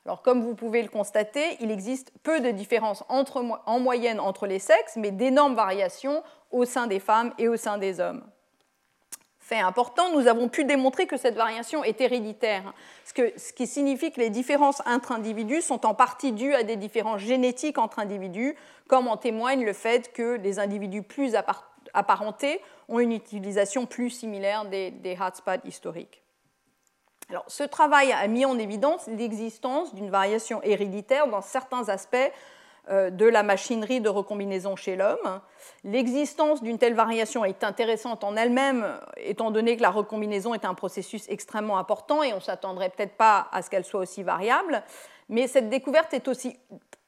[0.07, 4.59] Alors, comme vous pouvez le constater, il existe peu de différences en moyenne entre les
[4.59, 8.25] sexes, mais d'énormes variations au sein des femmes et au sein des hommes.
[9.59, 12.73] Important, nous avons pu démontrer que cette variation est héréditaire,
[13.05, 17.21] ce, qui signifie que les différences entre individus sont en partie dues à des différences
[17.21, 18.55] génétiques entre individus,
[18.87, 21.35] comme en témoigne le fait que les individus plus
[21.95, 26.23] apparentés ont une utilisation plus similaire des, des hotspots historiques.
[27.47, 32.17] Ce travail a mis en évidence l'existence d'une variation héréditaire dans certains aspects
[32.89, 35.41] de la machinerie de recombinaison chez l'homme.
[35.85, 40.75] L'existence d'une telle variation est intéressante en elle-même, étant donné que la recombinaison est un
[40.75, 44.83] processus extrêmement important et on ne s'attendrait peut-être pas à ce qu'elle soit aussi variable.
[45.29, 46.59] Mais cette découverte est aussi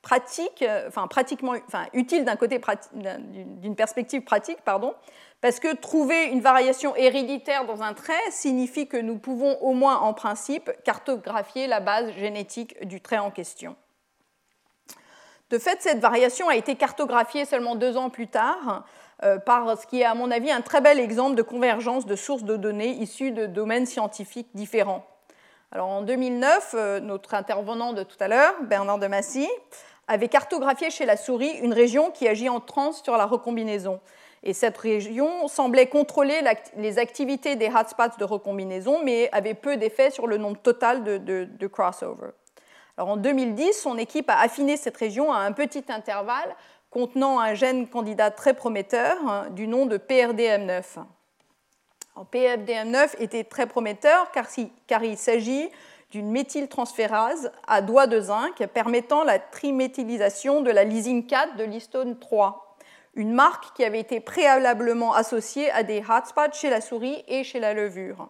[0.02, 1.54] pratique, enfin pratiquement,
[1.92, 2.60] utile d'un côté
[2.92, 4.94] d'une perspective pratique, pardon,
[5.40, 9.98] parce que trouver une variation héréditaire dans un trait signifie que nous pouvons au moins
[9.98, 13.76] en principe cartographier la base génétique du trait en question.
[15.52, 18.86] De fait, cette variation a été cartographiée seulement deux ans plus tard
[19.22, 22.16] euh, par ce qui est à mon avis un très bel exemple de convergence de
[22.16, 25.04] sources de données issues de domaines scientifiques différents.
[25.70, 29.46] Alors, en 2009, euh, notre intervenant de tout à l'heure, Bernard de Massy,
[30.08, 34.00] avait cartographié chez la souris une région qui agit en trans sur la recombinaison.
[34.42, 36.40] Et cette région semblait contrôler
[36.78, 41.18] les activités des hotspots de recombinaison, mais avait peu d'effet sur le nombre total de,
[41.18, 42.30] de crossover.
[43.08, 46.54] En 2010, son équipe a affiné cette région à un petit intervalle
[46.90, 50.82] contenant un gène candidat très prometteur hein, du nom de PRDM9.
[52.30, 54.46] PRDM9 était très prometteur car,
[54.86, 55.70] car il s'agit
[56.10, 62.18] d'une méthyltransférase à doigt de zinc permettant la triméthylisation de la lysine 4 de l'histone
[62.18, 62.76] 3,
[63.14, 67.60] une marque qui avait été préalablement associée à des hotspots chez la souris et chez
[67.60, 68.28] la levure.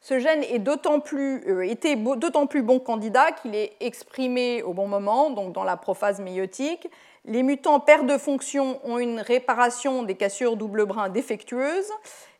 [0.00, 5.30] Ce gène est euh, était d'autant plus bon candidat qu'il est exprimé au bon moment,
[5.30, 6.88] donc dans la prophase méiotique.
[7.26, 11.90] Les mutants perdent de fonction ont une réparation des cassures double brin défectueuses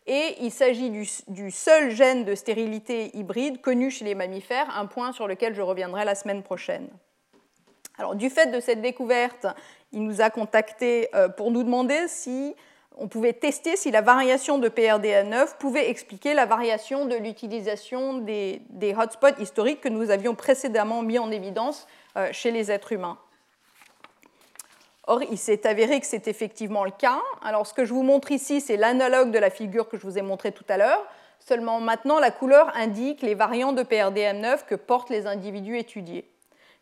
[0.07, 4.87] et il s'agit du, du, seul gène de stérilité hybride connu chez les mammifères, un
[4.87, 6.89] point sur lequel je reviendrai la semaine prochaine.
[7.99, 9.45] Alors, du fait de cette découverte,
[9.91, 12.55] il nous a contactés euh, pour nous demander si
[12.97, 18.61] on pouvait tester si la variation de PRDA9 pouvait expliquer la variation de l'utilisation des,
[18.97, 23.17] hotspots historiques que nous avions précédemment mis en évidence euh, chez les êtres humains.
[25.07, 27.19] Or, il s'est avéré que c'est effectivement le cas.
[27.41, 30.17] Alors, ce que je vous montre ici, c'est l'analogue de la figure que je vous
[30.17, 31.03] ai montrée tout à l'heure.
[31.39, 36.30] Seulement maintenant, la couleur indique les variants de PRDM9 que portent les individus étudiés.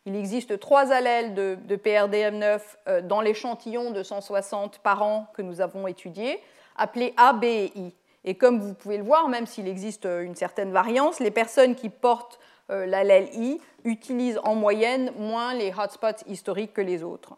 [0.06, 5.60] Il existe trois allèles de, PRDM9 euh, dans l'échantillon de 160 par an que nous
[5.60, 6.40] avons étudié,
[6.76, 7.94] appelés A, B et I.
[8.24, 11.74] Et comme vous pouvez le voir, même s'il existe euh, une certaine variance, les personnes
[11.74, 12.38] qui portent
[12.70, 17.36] euh, l'allèle I utilisent en moyenne moins les hotspots historiques que les autres.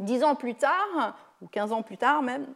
[0.00, 2.46] Dix ans plus tard, ou 15 ans plus tard même,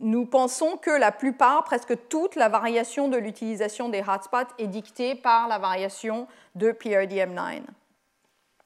[0.00, 5.14] nous pensons que la plupart, presque toute la variation de l'utilisation des hotspots est dictée
[5.14, 7.62] par la variation de PRDM9.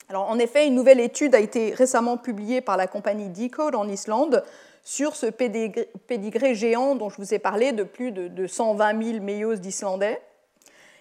[0.08, 3.88] Alors, en effet, une nouvelle étude a été récemment publiée par la compagnie Decode en
[3.88, 4.42] Islande
[4.82, 9.60] sur ce pédigré géant dont je vous ai parlé de plus de 120 000 méioses
[9.60, 10.20] d'Islandais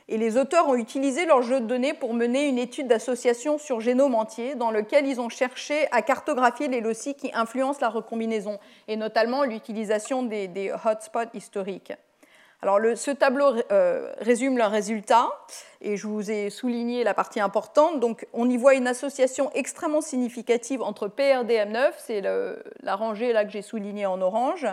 [0.10, 3.80] et les auteurs ont utilisé leur jeu de données pour mener une étude d'association sur
[3.80, 8.60] génome entier dans lequel ils ont cherché à cartographier les loci qui influencent la recombinaison
[8.88, 11.94] et notamment l'utilisation des, hotspots historiques.
[12.62, 15.30] Alors ce tableau euh, résume leurs résultats
[15.80, 18.00] et je vous ai souligné la partie importante.
[18.00, 23.52] Donc on y voit une association extrêmement significative entre PRDM9, c'est la rangée là que
[23.52, 24.68] j'ai soulignée en orange,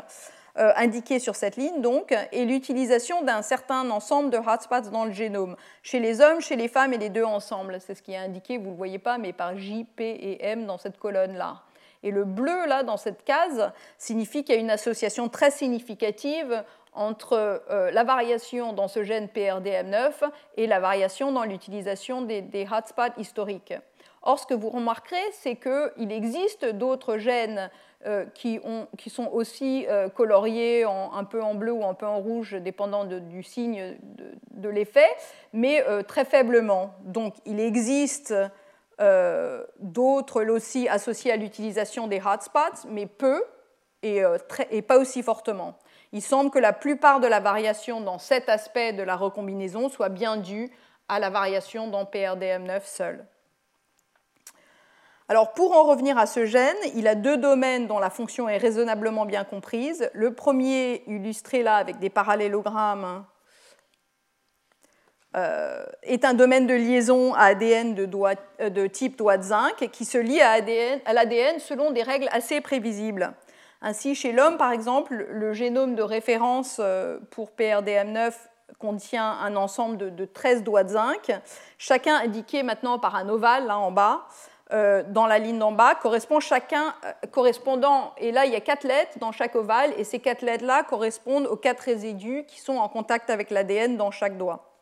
[0.59, 5.13] euh, indiqué sur cette ligne, donc, et l'utilisation d'un certain ensemble de hotspots dans le
[5.13, 7.79] génome, chez les hommes, chez les femmes et les deux ensemble.
[7.81, 10.45] C'est ce qui est indiqué, vous ne le voyez pas, mais par J, P et
[10.45, 11.63] M dans cette colonne-là.
[12.03, 16.65] Et le bleu, là, dans cette case, signifie qu'il y a une association très significative
[16.95, 20.13] entre euh, la variation dans ce gène PRDM9
[20.57, 23.75] et la variation dans l'utilisation des, des hotspots historiques.
[24.23, 27.71] Or, ce que vous remarquerez, c'est qu'il existe d'autres gènes
[28.05, 28.61] euh, qui,
[29.09, 33.43] sont aussi euh, coloriés un peu en bleu ou un peu en rouge, dépendant du
[33.43, 33.97] signe
[34.51, 35.09] de, l'effet,
[35.53, 36.95] mais euh, très faiblement.
[37.05, 38.35] Donc il existe
[39.81, 43.43] d'autres loci associés à l'utilisation des hotspots, mais peu
[44.03, 44.23] et,
[44.71, 45.77] et, pas aussi fortement.
[46.13, 50.11] Il semble que la plupart de la variation dans cet aspect de la recombinaison soit
[50.11, 50.71] bien due
[51.09, 53.27] à la variation dans PRDM9 seul.
[55.29, 58.59] Alors pour en revenir à ce gène, il a deux domaines dont la fonction est
[58.59, 60.09] raisonnablement bien comprise.
[60.15, 63.25] Le premier, illustré là avec des parallélogrammes,
[65.37, 68.09] euh, est un domaine de liaison à ADN de,
[68.61, 70.61] euh, de type doigt de zinc qui se lie à
[71.13, 73.35] l'ADN selon des règles assez prévisibles.
[73.83, 78.33] Ainsi, chez l'homme, par exemple, le génome de référence euh, pour PRDM9
[78.79, 81.33] contient un ensemble de, 13 doigts de zinc,
[81.79, 84.27] chacun indiqué maintenant par un ovale là en bas.
[84.71, 86.95] Dans la ligne d'en bas, correspond chacun
[87.31, 90.83] correspondant, et là il y a quatre lettres dans chaque ovale, et ces quatre lettres-là
[90.83, 94.77] correspondent aux quatre résidus qui sont en contact avec l'ADN dans chaque doigt.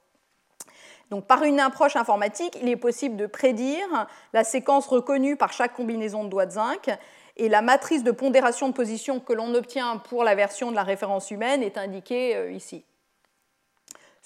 [1.10, 5.74] Donc, par une approche informatique, il est possible de prédire la séquence reconnue par chaque
[5.74, 6.90] combinaison de doigts de zinc
[7.36, 10.82] et la matrice de pondération de position que l'on obtient pour la version de la
[10.82, 12.84] référence humaine est indiquée euh, ici.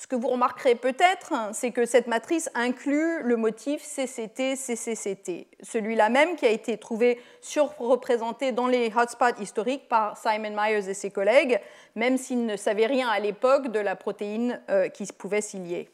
[0.00, 6.36] Ce que vous remarquerez peut-être, c'est que cette matrice inclut le motif CCT-CCCT, celui-là même
[6.36, 11.60] qui a été trouvé surreprésenté dans les hotspots historiques par Simon Myers et ses collègues,
[11.96, 15.90] même s'ils ne savaient rien à l'époque de la protéine euh, qui pouvait s'y lier.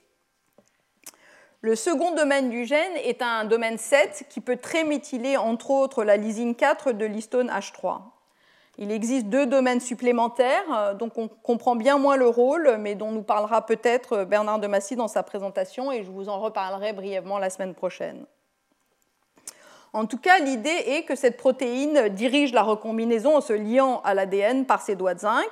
[1.63, 6.05] Le second domaine du gène est un domaine 7 qui peut très méthyler entre autres
[6.05, 8.03] la lysine 4 de l'histone H3.
[8.79, 13.13] Il existe deux domaines supplémentaires, euh, dont on comprend bien moins le rôle, mais dont
[13.13, 17.39] nous parlera peut-être Bernard de Massy dans sa présentation, et je vous en reparlerai brièvement
[17.39, 18.27] la semaine prochaine.
[19.93, 24.13] En tout cas, l'idée est que cette protéine dirige la recombinaison en se liant à
[24.15, 25.51] l'ADN par ses doigts de zinc,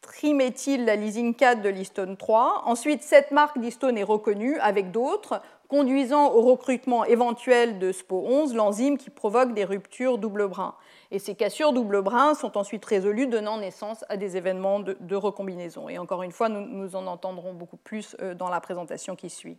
[0.00, 2.62] triméthyl la lysine 4 de l'histone 3.
[2.64, 8.96] Ensuite, cette marque d'histone est reconnue avec d'autres, conduisant au recrutement éventuel de SPO11, l'enzyme
[8.96, 10.74] qui provoque des ruptures double brin.
[11.10, 15.88] Et ces cassures double brin sont ensuite résolues, donnant naissance à des événements de, recombinaison.
[15.88, 19.58] Et encore une fois, nous en entendrons beaucoup plus euh, dans la présentation qui suit.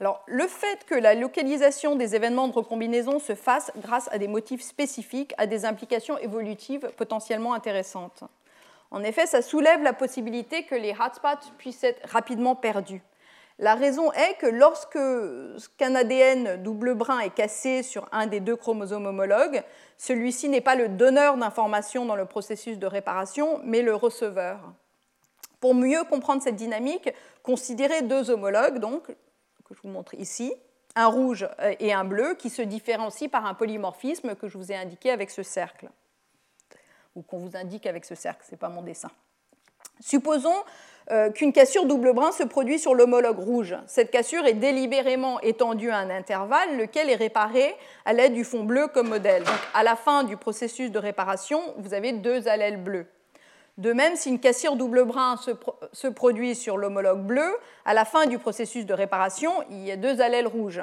[0.00, 4.28] Alors, le fait que la localisation des événements de recombinaison se fasse grâce à des
[4.28, 8.22] motifs spécifiques a des implications évolutives potentiellement intéressantes.
[8.92, 13.02] En effet, ça soulève la possibilité que les hotspots puissent être rapidement perdus.
[13.60, 14.98] La raison est que lorsque
[15.78, 19.62] qu'un ADN double brin est cassé sur un des deux chromosomes homologues,
[19.96, 24.60] celui-ci n'est pas le donneur d'informations dans le processus de réparation, mais le receveur.
[25.58, 29.08] Pour mieux comprendre cette dynamique, considérez deux homologues, donc
[29.68, 30.54] que je vous montre ici,
[30.94, 34.72] un rouge euh, et un bleu, qui se différencient par un polymorphisme que je vous
[34.72, 35.90] ai indiqué avec ce cercle,
[37.14, 39.10] ou qu'on vous indique avec ce cercle, ce n'est pas mon dessin.
[40.00, 40.54] Supposons
[41.10, 43.74] euh, qu'une cassure double brin se produit sur l'homologue rouge.
[43.86, 48.64] Cette cassure est délibérément étendue à un intervalle, lequel est réparé à l'aide du fond
[48.64, 49.44] bleu comme modèle.
[49.72, 53.06] À la fin du processus de réparation, vous avez deux allèles bleus.
[53.78, 55.36] De même, si une cassure double brin
[55.92, 57.56] se, produit sur l'homologue bleu,
[57.86, 60.82] à la fin du processus de réparation, il y a deux allèles rouges.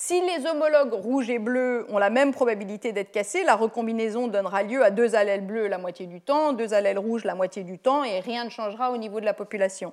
[0.00, 4.62] Si les homologues rouges et bleus ont la même probabilité d'être cassés, la recombinaison donnera
[4.62, 7.80] lieu à deux allèles bleus la moitié du temps, deux allèles rouges la moitié du
[7.80, 9.92] temps, et rien ne changera au niveau de la population.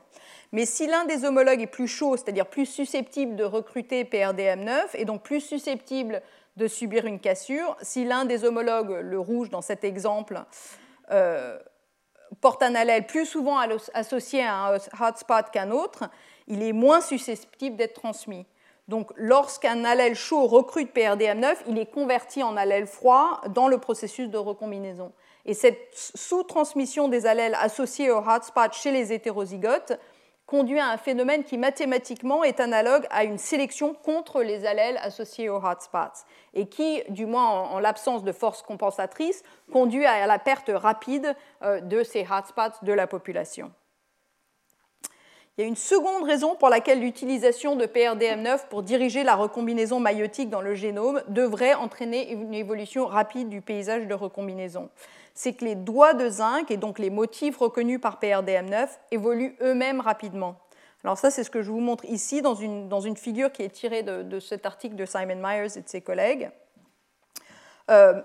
[0.52, 5.06] Mais si l'un des homologues est plus chaud, c'est-à-dire plus susceptible de recruter PRDM9, et
[5.06, 6.22] donc plus susceptible
[6.56, 10.40] de subir une cassure, si l'un des homologues, le rouge dans cet exemple,
[11.10, 11.58] euh,
[12.42, 13.58] porte un allèle plus souvent
[13.96, 16.04] associé à un hotspot qu'un autre,
[16.46, 18.46] il est moins susceptible d'être transmis.
[18.88, 24.30] Donc, lorsqu'un allèle chaud recrute PRDM9, il est converti en allèle froid dans le processus
[24.30, 25.12] de recombinaison.
[25.46, 30.00] Et cette sous-transmission des allèles associés au hotspot chez les hétérozygotes
[30.46, 35.50] conduit à un phénomène qui mathématiquement est analogue à une sélection contre les allèles associés
[35.50, 40.70] aux hotspots et qui, du moins en, l'absence de force compensatrice, conduit à la perte
[40.74, 43.72] rapide euh, de ces hotspots de la population.
[45.58, 50.02] Il y a une seconde raison pour laquelle l'utilisation de PRDM9 pour diriger la recombinaison
[50.02, 54.90] maïotique dans le génome devrait entraîner une évolution rapide du paysage de recombinaison
[55.36, 60.00] c'est que les doigts de zinc et donc les motifs reconnus par PRDM9 évoluent eux-mêmes
[60.00, 60.56] rapidement.
[61.04, 64.02] Alors ça, c'est ce que je vous montre ici dans une, figure qui est tirée
[64.02, 66.50] de, de, cet article de Simon Myers et de ses collègues.
[67.92, 68.22] Euh,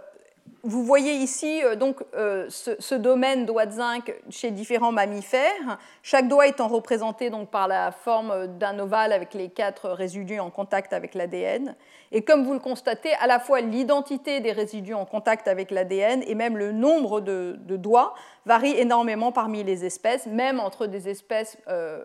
[0.63, 6.29] vous voyez ici euh, donc euh, ce, domaine doigt de zinc chez différents mammifères, chaque
[6.29, 10.93] doigt étant représenté donc par la forme d'un ovale avec les quatre résidus en contact
[10.93, 11.75] avec l'ADN.
[12.13, 16.23] Et comme vous le constatez, à la fois l'identité des résidus en contact avec l'ADN
[16.27, 18.15] et même le nombre de, doigts
[18.47, 22.05] varient énormément parmi les espèces, même entre des espèces euh,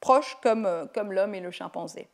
[0.00, 2.08] proches comme l'homme et le chimpanzé.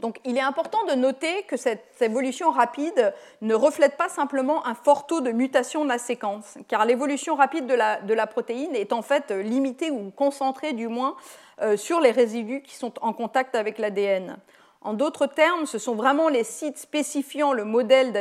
[0.00, 4.74] Donc il est important de noter que cette évolution rapide ne reflète pas simplement un
[4.74, 9.02] fort taux de mutation de la séquence, car l'évolution rapide de la, protéine est en
[9.02, 11.16] fait limitée ou concentrée du moins
[11.60, 14.38] euh, sur les résidus qui sont en contact avec l'ADN.
[14.82, 18.12] En d'autres termes, ce sont vraiment les sites spécifiant le, modèle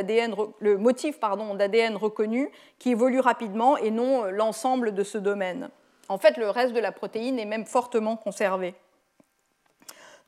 [0.59, 2.49] le motif d'ADN reconnu
[2.79, 5.69] qui évoluent rapidement et non l'ensemble de ce domaine.
[6.09, 8.73] En fait, le reste de la protéine est même fortement conservé.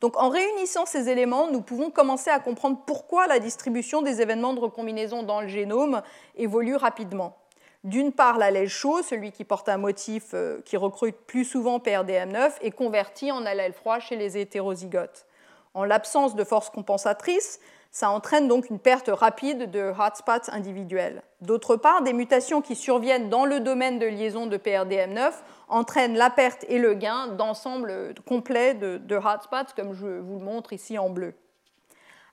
[0.01, 4.53] Donc en réunissant ces éléments, nous pouvons commencer à comprendre pourquoi la distribution des événements
[4.53, 6.01] de recombinaison dans le génome
[6.37, 7.35] évolue rapidement.
[7.83, 12.51] D'une part, l'allèle chaud, celui qui porte un motif euh, qui recrute plus souvent PRDM9,
[12.61, 15.25] est converti en allèle froid chez les hétérozygotes.
[15.73, 17.59] En l'absence de force compensatrice,
[17.91, 21.23] ça entraîne donc une perte rapide de hotspots individuels.
[21.41, 25.31] D'autre part, des mutations qui surviennent dans le domaine de liaison de PRDM9
[25.69, 30.73] entraînent la perte et le gain d'ensemble complet de, hotspots, comme je vous le montre
[30.73, 31.33] ici en bleu.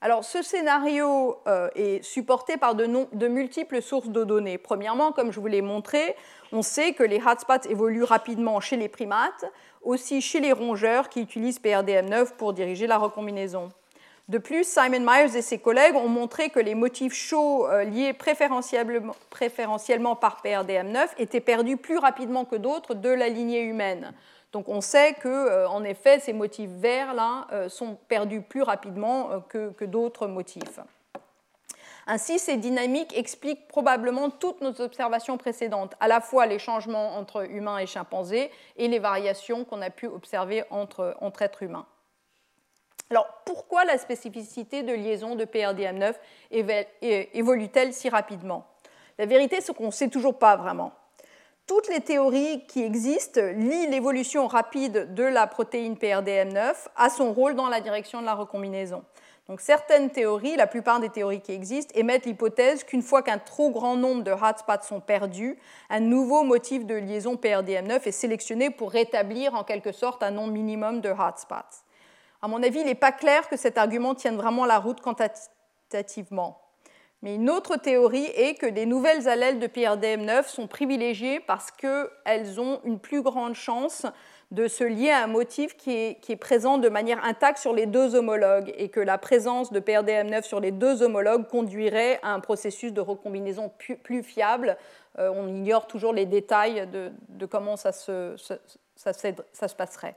[0.03, 4.59] Alors, ce scénario euh, est supporté par de, de, multiples sources de données.
[4.59, 6.15] Premièrement, comme je vous l'ai montré,
[6.53, 9.47] on sait que les hotspots évoluent rapidement chez les primates,
[9.83, 13.71] aussi chez les rongeurs qui utilisent PRDM9 pour diriger la recombinaison.
[14.29, 18.12] De plus, Simon Myers et ses collègues ont montré que les motifs chauds euh, liés
[18.12, 24.12] préférentiellement, par PRDM9 étaient perdus plus rapidement que d'autres de la lignée humaine.
[24.51, 28.62] Donc on sait que, euh, en effet, ces motifs verts là euh, sont perdus plus
[28.62, 30.81] rapidement que, d'autres motifs.
[32.09, 37.49] Ainsi, ces dynamiques expliquent probablement toutes nos observations précédentes, à la fois les changements entre
[37.49, 41.87] humains et chimpanzés et les variations qu'on a pu observer entre êtres humains.
[43.11, 46.15] Alors, pourquoi la spécificité de liaison de PRDM9
[47.35, 48.67] évolue-t-elle si rapidement?
[49.19, 50.93] La vérité, c'est qu'on ne sait toujours pas vraiment.
[51.67, 57.55] Toutes les théories qui existent lient l'évolution rapide de la protéine PRDM9 à son rôle
[57.55, 59.05] dans la direction de la recombinaison.
[59.49, 63.71] Donc certaines théories, la plupart des théories qui existent, émettent l'hypothèse qu'une fois qu'un trop
[63.71, 65.57] grand nombre de hotspots sont perdus,
[65.89, 70.53] un nouveau motif de liaison PRDM9 est sélectionné pour rétablir en quelque sorte un nombre
[70.53, 71.86] minimum de hotspots.
[72.47, 76.61] À mon avis, il n'est pas clair que cet argument tienne vraiment la route quantitativement.
[77.20, 82.61] Mais une autre théorie est que des nouvelles allèles de PRDM9 sont privilégiées parce qu'elles
[82.61, 84.07] ont une plus grande chance
[84.53, 88.14] de se lier à un motif qui est, présent de manière intacte sur les deux
[88.14, 92.92] homologues et que la présence de PRDM9 sur les deux homologues conduirait à un processus
[92.92, 93.72] de recombinaison
[94.05, 94.76] plus, fiable.
[95.18, 98.36] Euh, on ignore toujours les détails de, comment ça se
[99.76, 100.14] passerait.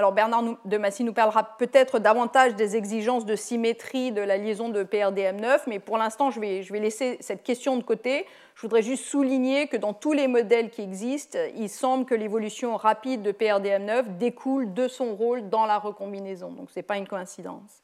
[0.00, 4.70] Alors Bernard de Massy nous parlera peut-être davantage des exigences de symétrie de la liaison
[4.70, 8.24] de PRDM9, mais pour l'instant, je vais, laisser cette question de côté.
[8.54, 12.78] Je voudrais juste souligner que dans tous les modèles qui existent, il semble que l'évolution
[12.78, 16.50] rapide de PRDM9 découle de son rôle dans la recombinaison.
[16.50, 17.82] Donc ce n'est pas une coïncidence.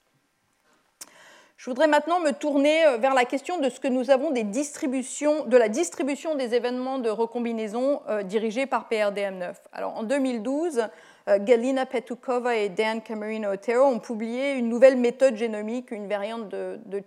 [1.59, 4.43] Je voudrais maintenant me tourner euh, vers la question de ce que nous avons des
[4.43, 9.55] distributions, de la distribution des événements de recombinaison euh, dirigés par PRDM9.
[9.73, 10.87] Alors en 2012, euh,
[11.29, 16.79] Galina Petukova et Dan Camerino Otero ont publié une nouvelle méthode génomique, une variante de,
[16.87, 17.03] de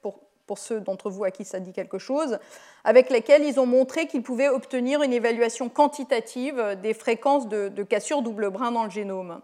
[0.00, 2.38] pour, pour ceux d'entre vous à qui ça dit quelque chose,
[2.84, 7.82] avec laquelle ils ont montré qu'ils pouvaient obtenir une évaluation quantitative des fréquences de, de
[7.82, 9.42] cassure double brin dans le génome.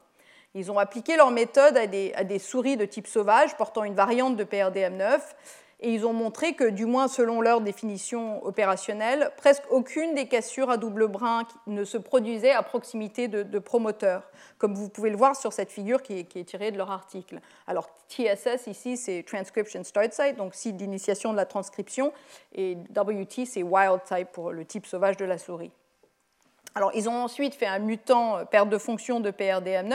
[0.55, 3.95] Ils ont appliqué leur méthode à des, à des, souris de type sauvage portant une
[3.95, 5.21] variante de PRDM9
[5.81, 10.70] et ils ont montré que, du moins selon leur définition opérationnelle, presque aucune des cassures
[10.70, 15.37] à double brin ne se produisait à proximité de, promoteurs, comme vous pouvez le voir
[15.37, 17.41] sur cette figure qui est, tirée de leur article.
[17.66, 22.12] Alors TSS ici, c'est Transcription Start Site, donc site d'initiation de la transcription,
[22.55, 25.72] et WT, c'est Wild Type pour le type sauvage de la souris.
[26.74, 29.95] Alors, ils ont ensuite fait un mutant euh, perte de fonction de PRDM9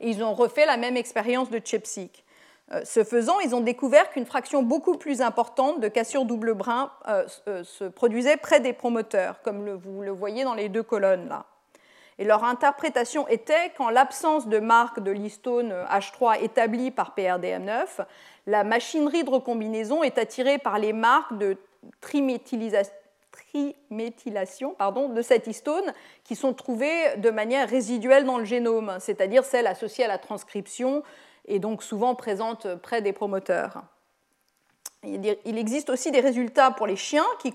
[0.00, 2.24] et ils ont refait la même expérience de ChIP-seq.
[2.72, 6.90] Euh, ce faisant, ils ont découvert qu'une fraction beaucoup plus importante de cassures double brin
[7.08, 11.28] euh, euh, se produisait près des promoteurs, comme vous le voyez dans les deux colonnes
[11.28, 11.46] là.
[12.18, 18.04] Et leur interprétation était qu'en l'absence de marque de l'histone H3 établie par PRDM9,
[18.46, 21.56] la machinerie de recombinaison est attirée par les marques de
[22.00, 22.92] triméthylation
[25.08, 25.92] de cette histone
[26.22, 31.02] qui sont trouvées de manière résiduelle dans le génome, c'est-à-dire celles associées à la transcription
[31.46, 33.82] et donc souvent présente près des promoteurs.
[35.04, 37.52] Il existe aussi des résultats pour les chiens qui,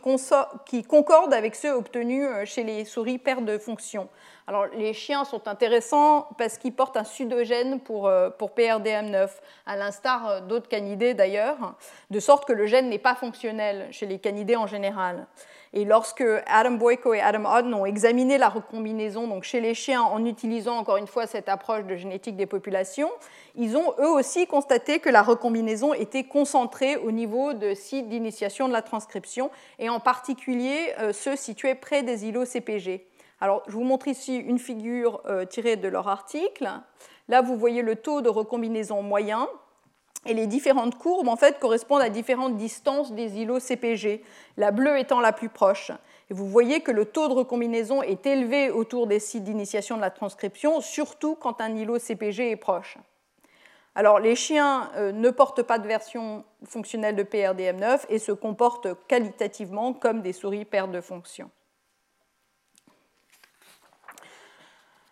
[0.83, 4.09] concordent avec ceux obtenus euh, chez les souris perte de fonction.
[4.47, 9.29] Alors, les chiens sont intéressants parce qu'ils portent un pseudogène pour, euh, pour PRDM9,
[9.65, 11.75] à l'instar euh, d'autres canidés d'ailleurs,
[12.09, 15.25] de sorte que le gène n'est pas fonctionnel chez les canidés en général.
[15.73, 20.01] Et lorsque Adam Boyko et Adam Odden ont examiné la recombinaison donc chez les chiens
[20.01, 23.09] en utilisant encore une fois cette approche de génétique des populations,
[23.55, 28.67] ils ont eux aussi constaté que la recombinaison était concentrée au niveau de sites d'initiation
[28.67, 33.05] de la transcription et en particulier euh, ceux situés près des îlots CPG.
[33.39, 36.69] Alors, je vous montre ici une figure euh, tirée de leur article.
[37.27, 39.47] Là, vous voyez le taux de recombinaison moyen
[40.27, 44.21] Et les différentes courbes, correspondent à différentes distances des îlots CPG,
[44.57, 45.91] la bleue étant la plus proche.
[46.29, 50.01] Et vous voyez que le taux de recombinaison est élevé autour des sites d'initiation de
[50.01, 52.97] la transcription, surtout quand un îlot CPG est proche.
[53.95, 58.89] Alors, les chiens euh, ne portent pas de version fonctionnelle de PRDM9 et se comportent
[59.07, 61.49] qualitativement comme des souris paires de fonctions.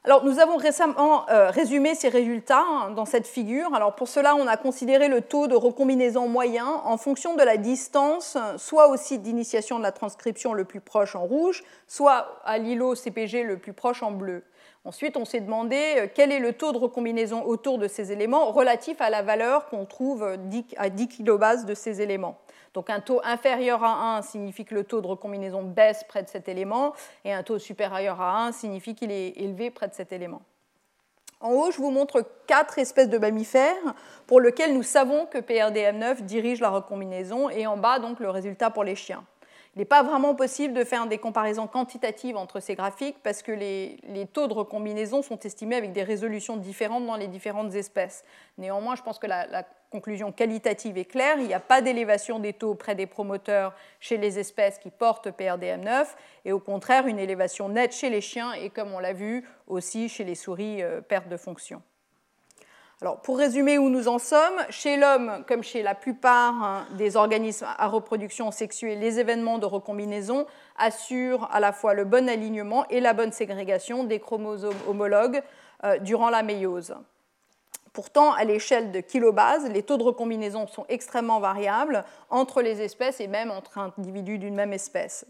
[0.06, 3.74] Alors, nous avons récemment euh, résumé ces résultats hein, dans cette figure.
[3.74, 7.58] Alors, pour cela, on a considéré le taux de recombinaison moyen en fonction de la
[7.58, 12.60] distance, soit au site d'initiation de la transcription le plus proche en rouge, soit à
[12.60, 14.44] l'îlot CPG le plus proche en bleu.
[14.84, 18.52] Ensuite, on s'est demandé euh, quel est le taux de recombinaison autour de ces éléments
[18.52, 20.38] relatif à la valeur qu'on trouve
[20.78, 22.38] à 10 kilobases de ces éléments.
[22.76, 26.28] Donc un taux inférieur à 1 signifie que le taux de recombinaison baisse près de
[26.28, 30.12] cet élément, et un taux supérieur à 1 signifie qu'il est élevé près de cet
[30.12, 30.42] élément.
[31.40, 33.96] En haut, je vous montre quatre espèces de mammifères
[34.28, 38.70] pour lesquelles nous savons que PRDM9 dirige la recombinaison, et en bas, donc, le résultat
[38.70, 39.24] pour les chiens.
[39.76, 43.52] Il n'est pas vraiment possible de faire des comparaisons quantitatives entre ces graphiques parce que
[43.52, 44.00] les,
[44.32, 48.24] taux de recombinaison sont estimés avec des résolutions différentes dans les différentes espèces.
[48.58, 51.38] Néanmoins, je pense que la, conclusion qualitative est claire.
[51.38, 55.28] Il n'y a pas d'élévation des taux près des promoteurs chez les espèces qui portent
[55.28, 56.08] PRDM9
[56.44, 60.10] et au contraire une élévation nette chez les chiens et comme on l'a vu aussi
[60.10, 61.82] chez les souris euh, perte de fonction.
[63.24, 67.68] Pour résumer où nous en sommes, chez l'homme, comme chez la plupart hein, des organismes
[67.78, 73.02] à reproduction sexuée, les événements de recombinaison assurent à la fois le bon alignement et
[73.02, 75.44] la bonne ségrégation des chromosomes homologues
[75.84, 76.96] euh, durant la méiose.
[77.92, 83.20] Pourtant, à l'échelle de kilobases, les taux de recombinaison sont extrêmement variables entre les espèces
[83.20, 85.26] et même entre individus d'une même espèce.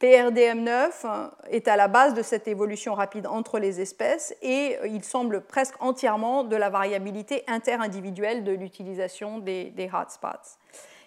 [0.00, 5.40] PRDM9 est à la base de cette évolution rapide entre les espèces et il semble
[5.40, 10.58] presque entièrement de la variabilité interindividuelle de l'utilisation des, hotspots.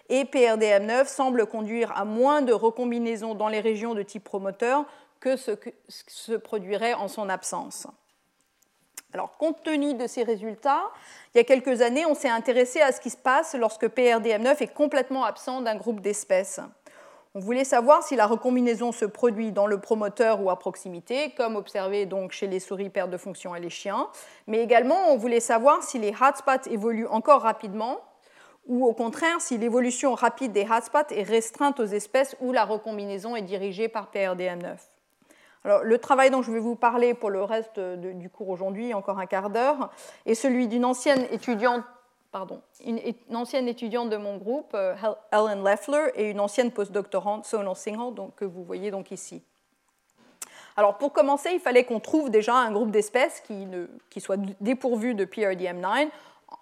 [0.08, 4.84] Et PRDM9 semble conduire à moins de recombinaisons dans les régions de type promoteur
[5.20, 7.86] que ce que se produirait en son absence.
[9.12, 10.82] Alors, compte tenu de ces résultats,
[11.34, 14.62] il y a quelques années, on s'est intéressé à ce qui se passe lorsque PRDM9
[14.62, 16.60] est complètement absent d'un groupe d'espèces.
[17.36, 21.54] On voulait savoir si la recombinaison se produit dans le promoteur ou à proximité, comme
[21.54, 24.08] observé donc chez les souris paires de fonction et les chiens,
[24.48, 28.00] mais également on voulait savoir si les hotspots évoluent encore rapidement
[28.66, 33.36] ou au contraire si l'évolution rapide des hotspots est restreinte aux espèces où la recombinaison
[33.36, 34.78] est dirigée par PRDM9.
[35.64, 39.20] Alors, le travail dont je vais vous parler pour le reste du cours aujourd'hui, encore
[39.20, 39.90] un quart d'heure,
[40.26, 41.84] est celui d'une ancienne étudiante
[42.32, 44.94] pardon, une, ancienne étudiante de mon groupe, euh,
[45.32, 49.42] Ellen Leffler, et une ancienne postdoctorante, Sonal Singhal, donc, que vous voyez donc ici.
[50.76, 55.24] Alors pour commencer, il fallait qu'on trouve déjà un groupe d'espèces qui, soit dépourvu de
[55.24, 56.08] PRDM9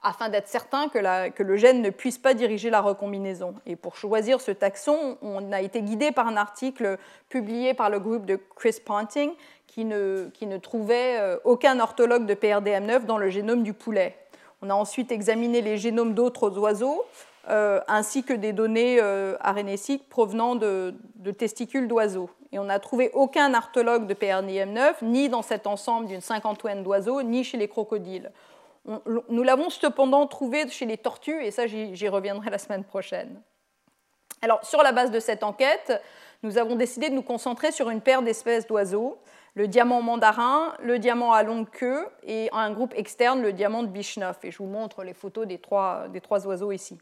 [0.03, 0.99] afin d'être certain que,
[1.43, 3.55] le gène ne puisse pas diriger la recombinaison.
[3.66, 6.99] Et pour choisir ce taxon, on a été guidé par un article
[7.29, 9.31] publié par le groupe de Chris Ponting
[9.66, 14.16] qui ne, qui ne trouvait euh, aucun orthologue de PRDM9 dans le génome du poulet.
[14.61, 17.05] On a ensuite examiné les génomes d'autres oiseaux,
[17.49, 19.37] euh, ainsi que des données euh,
[20.11, 20.95] provenant de,
[21.37, 22.31] testicules d'oiseaux.
[22.53, 27.23] Et on n'a trouvé aucun arthologue de PRNIM9, ni dans cet ensemble d'une cinquantaine d'oiseaux,
[27.23, 28.33] ni chez les crocodiles.
[28.85, 33.41] nous l'avons cependant trouvé chez les tortues, et ça j'y reviendrai la semaine prochaine.
[34.41, 36.01] Alors, sur la base de cette enquête,
[36.43, 39.19] nous avons décidé de nous concentrer sur une paire d'espèces d'oiseaux
[39.55, 43.89] le diamant mandarin, le diamant à longue queue et un groupe externe, le diamant de
[43.89, 44.37] Bishnov.
[44.43, 46.99] Et je vous montre les photos des trois, des trois oiseaux ici.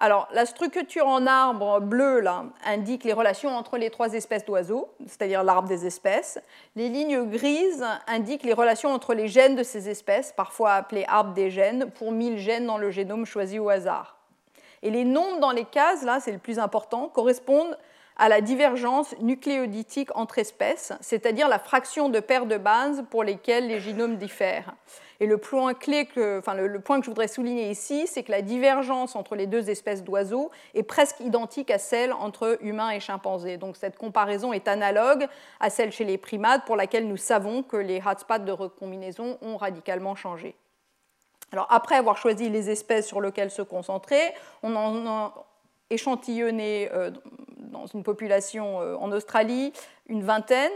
[0.00, 4.94] Alors, la structure en arbre bleu là, indique les relations entre les trois espèces d'oiseaux,
[5.06, 6.38] c'est-à-dire l'arbre des espèces.
[6.76, 11.34] Les lignes grises indiquent les relations entre les gènes de ces espèces, parfois appelées arbre
[11.34, 14.18] des gènes, pour 1000 gènes dans le génome choisi au hasard.
[14.82, 17.76] Et les nombres dans les cases, là, c'est le plus important, correspondent
[18.18, 23.68] à la divergence nucléoditique entre espèces, c'est-à-dire la fraction de paires de bases pour lesquelles
[23.68, 24.74] les génomes diffèrent.
[25.20, 28.30] Et le point clé, que, enfin, le, point que je voudrais souligner ici, c'est que
[28.30, 33.00] la divergence entre les deux espèces d'oiseaux est presque identique à celle entre humains et
[33.00, 33.56] chimpanzés.
[33.56, 35.26] Donc cette comparaison est analogue
[35.58, 39.56] à celle chez les primates pour laquelle nous savons que les hotspots de recombinaison ont
[39.56, 40.54] radicalement changé.
[41.52, 44.20] Alors après avoir choisi les espèces sur lesquelles se concentrer,
[44.62, 45.32] on en
[45.90, 47.10] échantillonné euh,
[47.56, 49.72] dans une population euh, en Australie
[50.08, 50.72] une vingtaine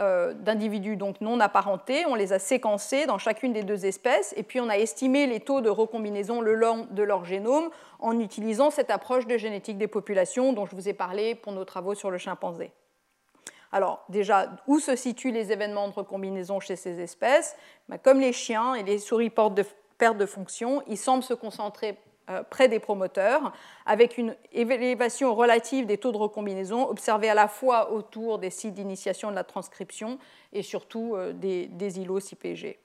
[0.00, 2.04] euh, d'individus donc non apparentés.
[2.06, 5.40] On les a séquencés dans chacune des deux espèces et puis on a estimé les
[5.40, 9.86] taux de recombinaison le long de leur génome en utilisant cette approche de génétique des
[9.86, 12.72] populations dont je vous ai parlé pour nos travaux sur le chimpanzé.
[13.70, 17.56] Alors déjà, où se situent les événements de recombinaison chez ces espèces?
[17.88, 19.64] Ben, Comme les chiens et les souris portent de
[19.98, 21.96] perte de fonction, ils semblent se concentrer
[22.50, 23.52] près des promoteurs,
[23.86, 28.74] avec une élévation relative des taux de recombinaison observés à la fois autour des sites
[28.74, 30.18] d'initiation de la transcription
[30.52, 32.78] et surtout euh, des, îlots CPG.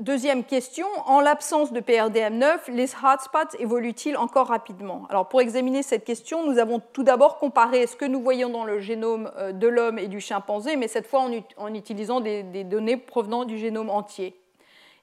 [0.00, 5.06] Deuxième question, en l'absence de PRDM9, les hotspots évoluent-ils encore rapidement?
[5.08, 8.64] Alors pour examiner cette question, nous avons tout d'abord comparé ce que nous voyons dans
[8.64, 12.96] le génome euh, de l'homme et du chimpanzé, mais cette fois en, utilisant des, données
[12.96, 14.34] provenant du génome entier.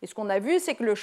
[0.02, 0.96] Et ce qu'on a vu, c'est que le,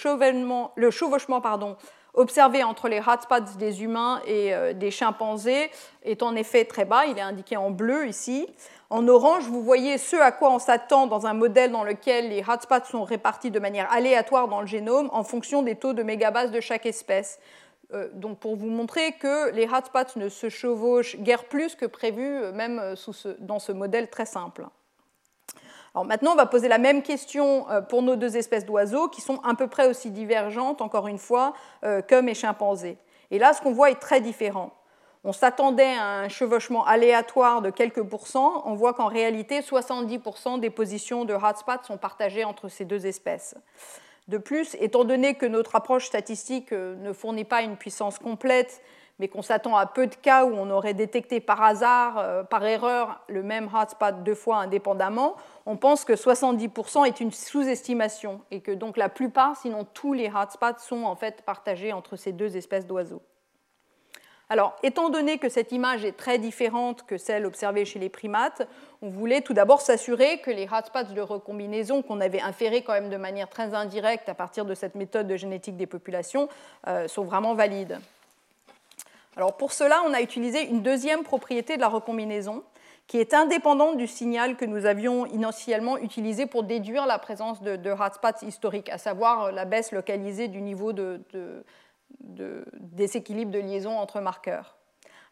[0.77, 1.77] le chevauchement pardon,
[2.15, 5.71] observé entre les hotspots des humains et euh, des chimpanzés
[6.03, 8.49] est en effet très bas, il est indiqué en bleu ici.
[8.91, 12.43] En orange, vous voyez ce à quoi on s'attend dans un modèle dans lequel les
[12.43, 16.51] hotspots sont répartis de manière aléatoire dans le génome en fonction des taux de mégabase
[16.51, 17.39] de chaque espèce.
[17.95, 22.27] Euh, donc pour vous montrer que les hotspots ne se chevauchent guère plus que prévu,
[22.27, 22.95] euh, même
[23.39, 24.67] dans ce modèle très simple.
[25.95, 29.41] Alors maintenant, on va poser la même question pour nos deux espèces d'oiseaux qui sont
[29.43, 32.99] à peu près aussi divergentes, encore une fois, que mes chimpanzés.
[33.31, 34.73] Et là, ce qu'on voit est très différent
[35.25, 40.71] on s'attendait à un chevauchement aléatoire de quelques pourcents, on voit qu'en réalité, 70% des
[40.71, 43.55] positions de hotspots sont partagées entre ces deux espèces.
[44.29, 48.83] De plus, étant donné que notre approche statistique euh, ne fournit pas une puissance complète,
[49.19, 52.65] mais qu'on s'attend à peu de cas où on aurait détecté par hasard, euh, par
[52.65, 58.61] erreur, le même hotspot deux fois indépendamment, on pense que 70% est une sous-estimation et
[58.61, 62.57] que donc la plupart, sinon tous les hotspots, sont en fait partagés entre ces deux
[62.57, 63.23] espèces d'oiseaux.
[64.51, 68.67] Alors, étant donné que cette image est très différente que celle observée chez les primates,
[69.03, 73.11] on voulait tout d'abord s'assurer que les hotspots de recombinaison qu'on avait inférés quand même
[73.11, 76.49] de manière très indirecte à partir de cette méthode de génétique des populations
[76.87, 77.99] euh, sont vraiment valides.
[79.39, 82.65] Alors pour cela, on a utilisé une deuxième propriété de la recombinaison
[83.07, 87.91] qui est indépendante du signal que nous avions initialement utilisé pour déduire la présence de,
[87.91, 91.23] hotspots historiques, à savoir la baisse localisée du niveau de
[92.21, 94.77] de déséquilibre de liaison entre marqueurs.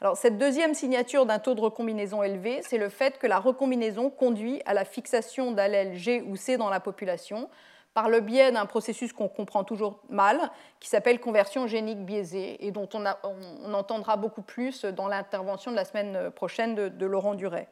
[0.00, 4.10] Alors, cette deuxième signature d'un taux de recombinaison élevé, c'est le fait que la recombinaison
[4.10, 7.48] conduit à la fixation d'allèles G ou C dans la population
[7.96, 12.70] par le biais d'un processus qu'on comprend toujours mal, qui s'appelle conversion génique biaisée, et
[12.70, 17.68] dont on, entendra beaucoup plus dans l'intervention de la semaine prochaine de, Laurent Duret.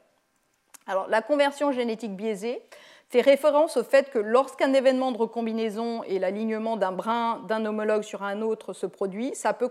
[0.86, 2.62] La conversion génétique biaisée,
[3.10, 8.02] fait référence au fait que lorsqu'un événement de recombinaison et l'alignement d'un brin d'un homologue
[8.02, 9.68] sur un autre se produit, ça peut,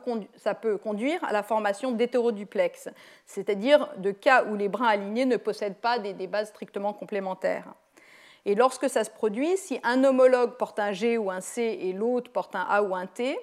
[0.78, 2.90] conduire à la formation d'hétéroduplex,
[3.26, 7.74] c'est-à-dire de cas où les brins alignés ne possèdent pas des, bases strictement complémentaires.
[8.46, 11.94] Et lorsque ça se produit, si un homologue porte un G ou un C et
[11.94, 13.38] l'autre porte un A ou un T,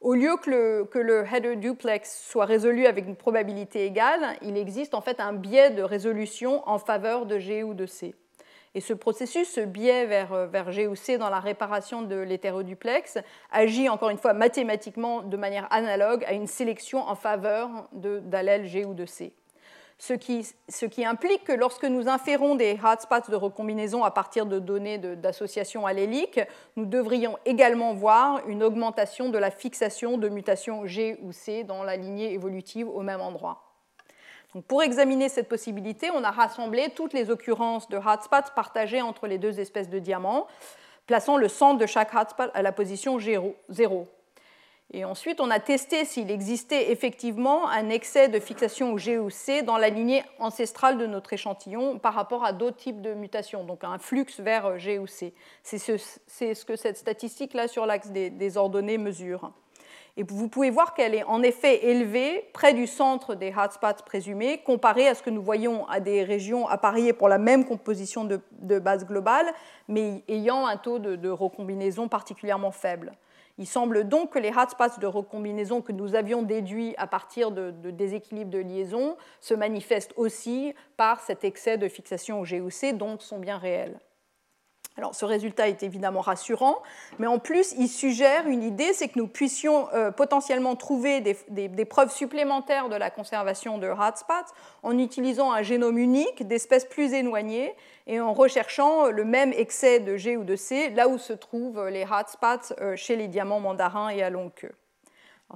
[0.00, 5.00] au lieu que le, header duplex soit résolu avec une probabilité égale, il existe en
[5.00, 8.16] fait un biais de résolution en faveur de G ou de C.
[8.74, 12.16] Et ce processus, ce biais vers, euh, vers G ou C dans la réparation de
[12.16, 13.18] l'hétéroduplex,
[13.52, 18.84] agit encore une fois mathématiquement de manière analogue à une sélection en faveur d'allèles G
[18.84, 19.34] ou de C.
[20.04, 24.98] Ce qui, implique que lorsque nous inférons des hotspots de recombinaison à partir de données
[24.98, 26.40] d'association allélique,
[26.74, 31.84] nous devrions également voir une augmentation de la fixation de mutations G ou C dans
[31.84, 33.68] la lignée évolutive au même endroit
[34.68, 39.38] pour examiner cette possibilité, on a rassemblé toutes les occurrences de hotspots partagées entre les
[39.38, 40.46] deux espèces de diamants,
[41.06, 44.06] plaçant le centre de chaque hotspot à la position 0.
[44.94, 49.30] Et ensuite, on a testé s'il existait effectivement un excès de fixation au G ou
[49.30, 53.64] C dans la lignée ancestrale de notre échantillon par rapport à d'autres types de mutations,
[53.64, 55.32] donc un flux vers G ou C.
[55.62, 59.52] C'est ce, que cette statistique-là sur l'axe des ordonnées mesure.
[60.18, 64.58] Et vous pouvez voir qu'elle est en effet élevée près du centre des hotspots présumés,
[64.58, 68.78] comparée à ce que nous voyons à des régions appariées pour la même composition de,
[68.78, 69.46] base globale,
[69.88, 73.12] mais ayant un taux de, recombinaison particulièrement faible.
[73.58, 77.70] Il semble donc que les hotspots de recombinaison que nous avions déduits à partir de,
[77.70, 83.22] de déséquilibres de liaison se manifestent aussi par cet excès de fixation au GOC, donc
[83.22, 83.98] sont bien réels.
[84.98, 86.82] Alors ce résultat est évidemment rassurant,
[87.18, 91.84] mais en plus il suggère une idée, c'est que nous puissions euh, potentiellement trouver des,
[91.86, 97.74] preuves supplémentaires de la conservation de hotspots en utilisant un génome unique d'espèces plus éloignées
[98.06, 101.88] et en recherchant le même excès de G ou de C là où se trouvent
[101.88, 104.72] les hotspots euh, chez les diamants mandarins et à longue queue.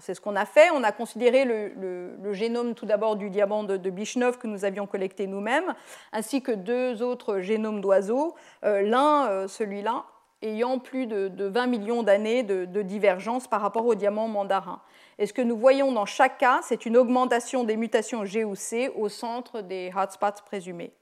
[0.01, 0.71] C'est ce qu'on a fait.
[0.71, 5.27] On a considéré le, génome tout d'abord du diamant de, de, que nous avions collecté
[5.27, 5.75] nous-mêmes,
[6.13, 8.35] ainsi que deux autres génomes d'oiseaux,
[8.65, 10.05] euh, l'un, euh, celui-là,
[10.43, 14.81] ayant plus de, 20 millions d'années de, divergence par rapport au diamant mandarin.
[15.19, 18.55] Et ce que nous voyons dans chaque cas, c'est une augmentation des mutations G ou
[18.55, 20.93] C au centre des hotspots présumés.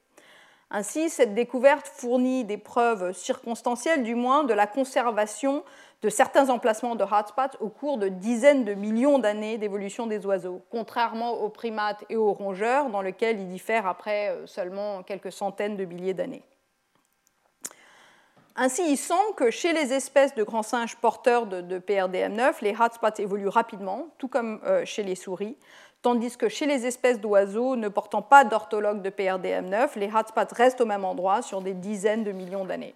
[0.71, 5.63] Ainsi, cette découverte fournit des preuves circonstancielles, du moins, de la conservation
[6.05, 10.61] de certains emplacements de hotspots au cours de dizaines de millions d'années d'évolution des oiseaux,
[10.71, 15.79] contrairement aux primates et aux rongeurs, dans lesquels ils diffèrent après euh, seulement quelques centaines
[15.79, 16.43] de milliers d'années.
[18.55, 23.19] Ainsi, il semble que chez les espèces de grands singes porteurs de, PRDM9, les hotspots
[23.19, 25.57] évoluent rapidement, tout comme euh, chez les souris,
[26.03, 30.83] tandis que chez les espèces d'oiseaux ne portant pas d'orthologue de PRDM9, les hotspots restent
[30.83, 32.95] au même endroit sur des dizaines de millions d'années.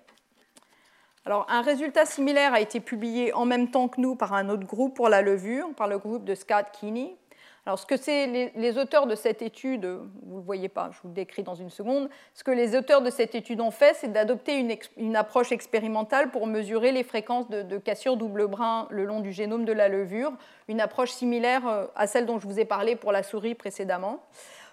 [1.28, 4.66] Alors, un résultat similaire a été publié en même temps que nous par un autre
[4.66, 7.18] groupe pour la levure, par le groupe de Scott Keeney,
[7.66, 9.84] alors, ce que c'est les, auteurs de cette étude,
[10.22, 13.10] vous ne voyez pas, je vous décris dans une seconde, ce que les auteurs de
[13.10, 14.56] cette étude ont fait, c'est d'adopter
[14.96, 19.66] une, approche expérimentale pour mesurer les fréquences de, cassure double brin le long du génome
[19.66, 20.32] de la levure,
[20.66, 24.22] une approche similaire euh, à celle dont je vous ai parlé pour la souris précédemment.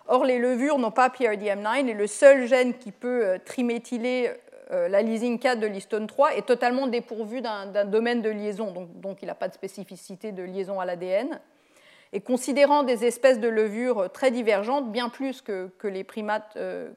[0.07, 4.35] Or, les levures n'ont pas PRDM9 et le seul gène qui peut euh, triméthyler euh,
[4.71, 9.27] la lysine 4 de l'histone 3 est totalement dépourvu d'un domaine de liaison, donc, il
[9.27, 11.39] n'a pas de spécificité de liaison à l'ADN.
[12.13, 16.89] Et considérant des espèces de levures très divergentes, bien plus que, les primates euh,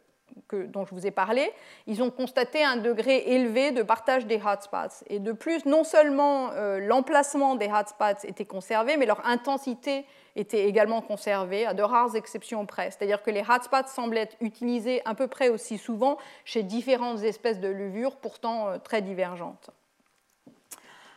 [0.53, 1.51] dont je vous ai parlé,
[1.87, 5.05] ils ont constaté un degré élevé de partage des hotspots.
[5.09, 10.05] Et de plus, non seulement euh, l'emplacement des hotspots était conservé, mais leur intensité
[10.39, 12.91] était également conservée, à de rares exceptions près.
[12.91, 17.61] C'est-à-dire que les hotspots semblent être utilisés à peu près aussi souvent chez différentes espèces
[17.61, 19.70] de levures, pourtant euh, très divergentes.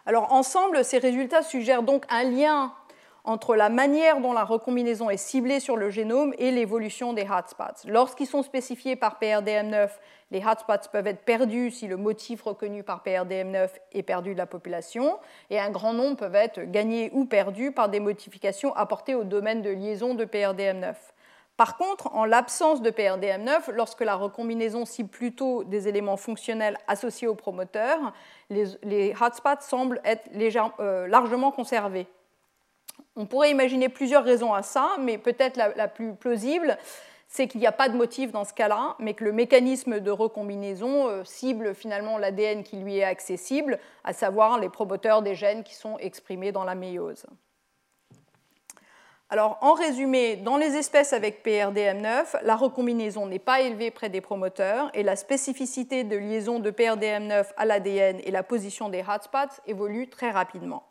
[0.05, 2.73] Alors ensemble, ces résultats suggèrent donc un lien
[3.23, 7.87] entre la manière dont la recombinaison est ciblée sur le génome et l'évolution des hotspots.
[7.87, 9.89] Lorsqu'ils sont spécifiés par PRDM9,
[10.31, 14.45] les hotspots peuvent être perdus si le motif reconnu par PRDM9 est perdu de la
[14.45, 15.19] population,
[15.49, 19.61] et un grand nombre peuvent être gagnés ou perdus par des modifications apportées au domaine
[19.61, 20.95] de liaison de PRDM9.
[21.57, 27.27] Par contre, en l'absence de PRDM9, lorsque la recombinaison cible plutôt des éléments fonctionnels associés
[27.27, 28.13] au promoteur,
[28.49, 30.27] les, hotspots semblent être
[30.79, 32.07] euh, largement conservés.
[33.21, 36.75] On pourrait imaginer plusieurs raisons à ça, mais peut-être la, plus plausible,
[37.27, 40.09] c'est qu'il n'y a pas de motif dans ce cas-là, mais que le mécanisme de
[40.09, 45.63] recombinaison euh, cible finalement l'ADN qui lui est accessible, à savoir les promoteurs des gènes
[45.63, 47.27] qui sont exprimés dans la méiose.
[49.29, 54.21] Alors, en résumé, dans les espèces avec PRDM9, la recombinaison n'est pas élevée près des
[54.21, 59.61] promoteurs et la spécificité de liaison de PRDM9 à l'ADN et la position des hotspots
[59.67, 60.90] évoluent très rapidement.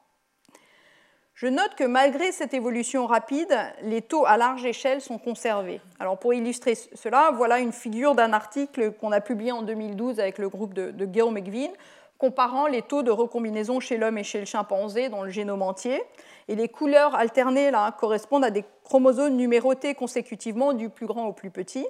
[1.40, 5.80] Je note que malgré cette évolution rapide, les taux à large échelle sont conservés.
[5.98, 10.36] Alors pour illustrer cela, voilà une figure d'un article qu'on a publié en 2012 avec
[10.36, 11.72] le groupe de, de Guillaume McVean,
[12.18, 16.02] comparant les taux de recombinaison chez l'homme et chez le chimpanzé dans le génome entier.
[16.50, 21.32] Et les couleurs alternées là, correspondent à des chromosomes numérotés consécutivement du plus grand au
[21.32, 21.86] plus petit.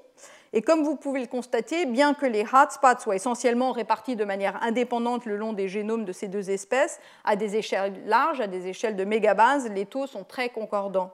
[0.52, 4.62] Et comme vous pouvez le constater, bien que les hotspots soient essentiellement répartis de manière
[4.62, 8.66] indépendante le long des génomes de ces deux espèces, à des échelles larges, à des
[8.66, 11.10] échelles de mégabases, les taux sont très concordants.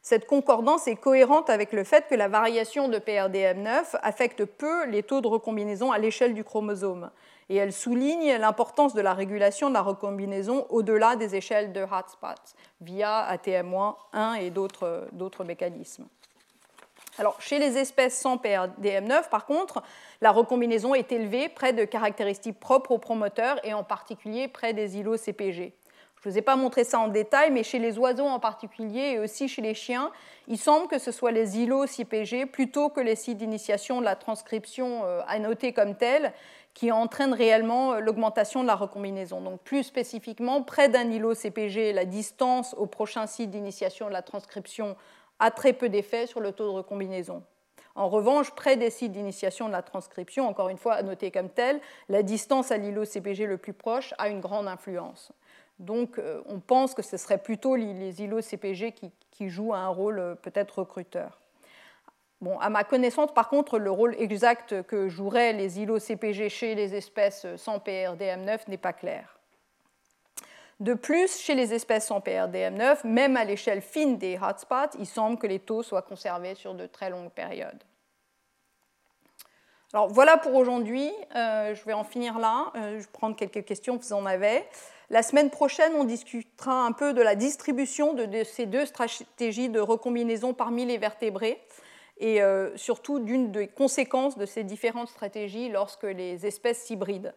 [0.00, 5.02] Cette concordance est cohérente avec le fait que la variation de PRDM9 affecte peu les
[5.02, 7.10] taux de recombinaison à l'échelle du chromosome.
[7.48, 12.54] Et elle souligne l'importance de la régulation de la recombinaison au-delà des échelles de hotspots,
[12.80, 16.06] via ATM-1 et d'autres mécanismes.
[17.18, 19.82] Alors, chez les espèces sans PRDM9, par contre,
[20.20, 24.98] la recombinaison est élevée près de caractéristiques propres aux promoteurs et en particulier près des
[24.98, 25.72] îlots CPG.
[26.22, 29.12] Je ne vous ai pas montré ça en détail, mais chez les oiseaux en particulier
[29.12, 30.10] et aussi chez les chiens,
[30.48, 34.16] il semble que ce soit les îlots CPG plutôt que les sites d'initiation de la
[34.16, 36.32] transcription euh, annotés comme tels
[36.76, 39.40] qui entraînent réellement euh, l'augmentation de la recombinaison.
[39.40, 44.20] Donc plus spécifiquement, près d'un îlot CPG, la distance au prochain site d'initiation de la
[44.20, 44.94] transcription
[45.38, 47.42] a très peu d'effet sur le taux de recombinaison.
[47.94, 51.48] En revanche, près des sites d'initiation de la transcription, encore une fois à noter comme
[51.48, 55.32] tel, la distance à l'îlot CPG le plus proche a une grande influence.
[55.78, 58.92] Donc euh, on pense que ce serait plutôt les îlots CPG
[59.30, 61.40] qui, jouent un rôle euh, peut-être recruteur.
[62.40, 66.74] Bon, à ma connaissance, par contre, le rôle exact que joueraient les îlots CPG chez
[66.74, 69.36] les espèces sans PRDM9 n'est pas clair.
[70.78, 75.38] De plus, chez les espèces sans PRDM9, même à l'échelle fine des hotspots, il semble
[75.38, 77.82] que les taux soient conservés sur de très longues périodes.
[79.94, 83.64] Alors voilà pour aujourd'hui, euh, je vais en finir là, euh, je vais prendre quelques
[83.64, 84.62] questions, vous en avez.
[85.08, 89.80] La semaine prochaine, on discutera un peu de la distribution de, ces deux stratégies de
[89.80, 91.58] recombinaison parmi les vertébrés
[92.18, 97.32] et euh, surtout d'une des conséquences de ces différentes stratégies lorsque les espèces s'hybrident.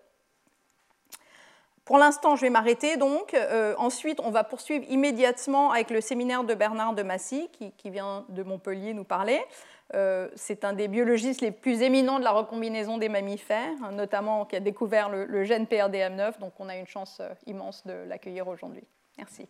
[1.86, 3.34] Pour l'instant, je vais m'arrêter donc.
[3.34, 8.26] Euh, ensuite, on va poursuivre immédiatement avec le séminaire de Bernard de Massy, qui, vient
[8.30, 9.42] de Montpellier nous parler.
[9.96, 14.56] Euh, c'est un des biologistes les plus éminents de la recombinaison des mammifères, notamment qui
[14.56, 18.84] a découvert le gène PRDM9, donc on a une chance immense de l'accueillir aujourd'hui.
[19.18, 19.50] Merci.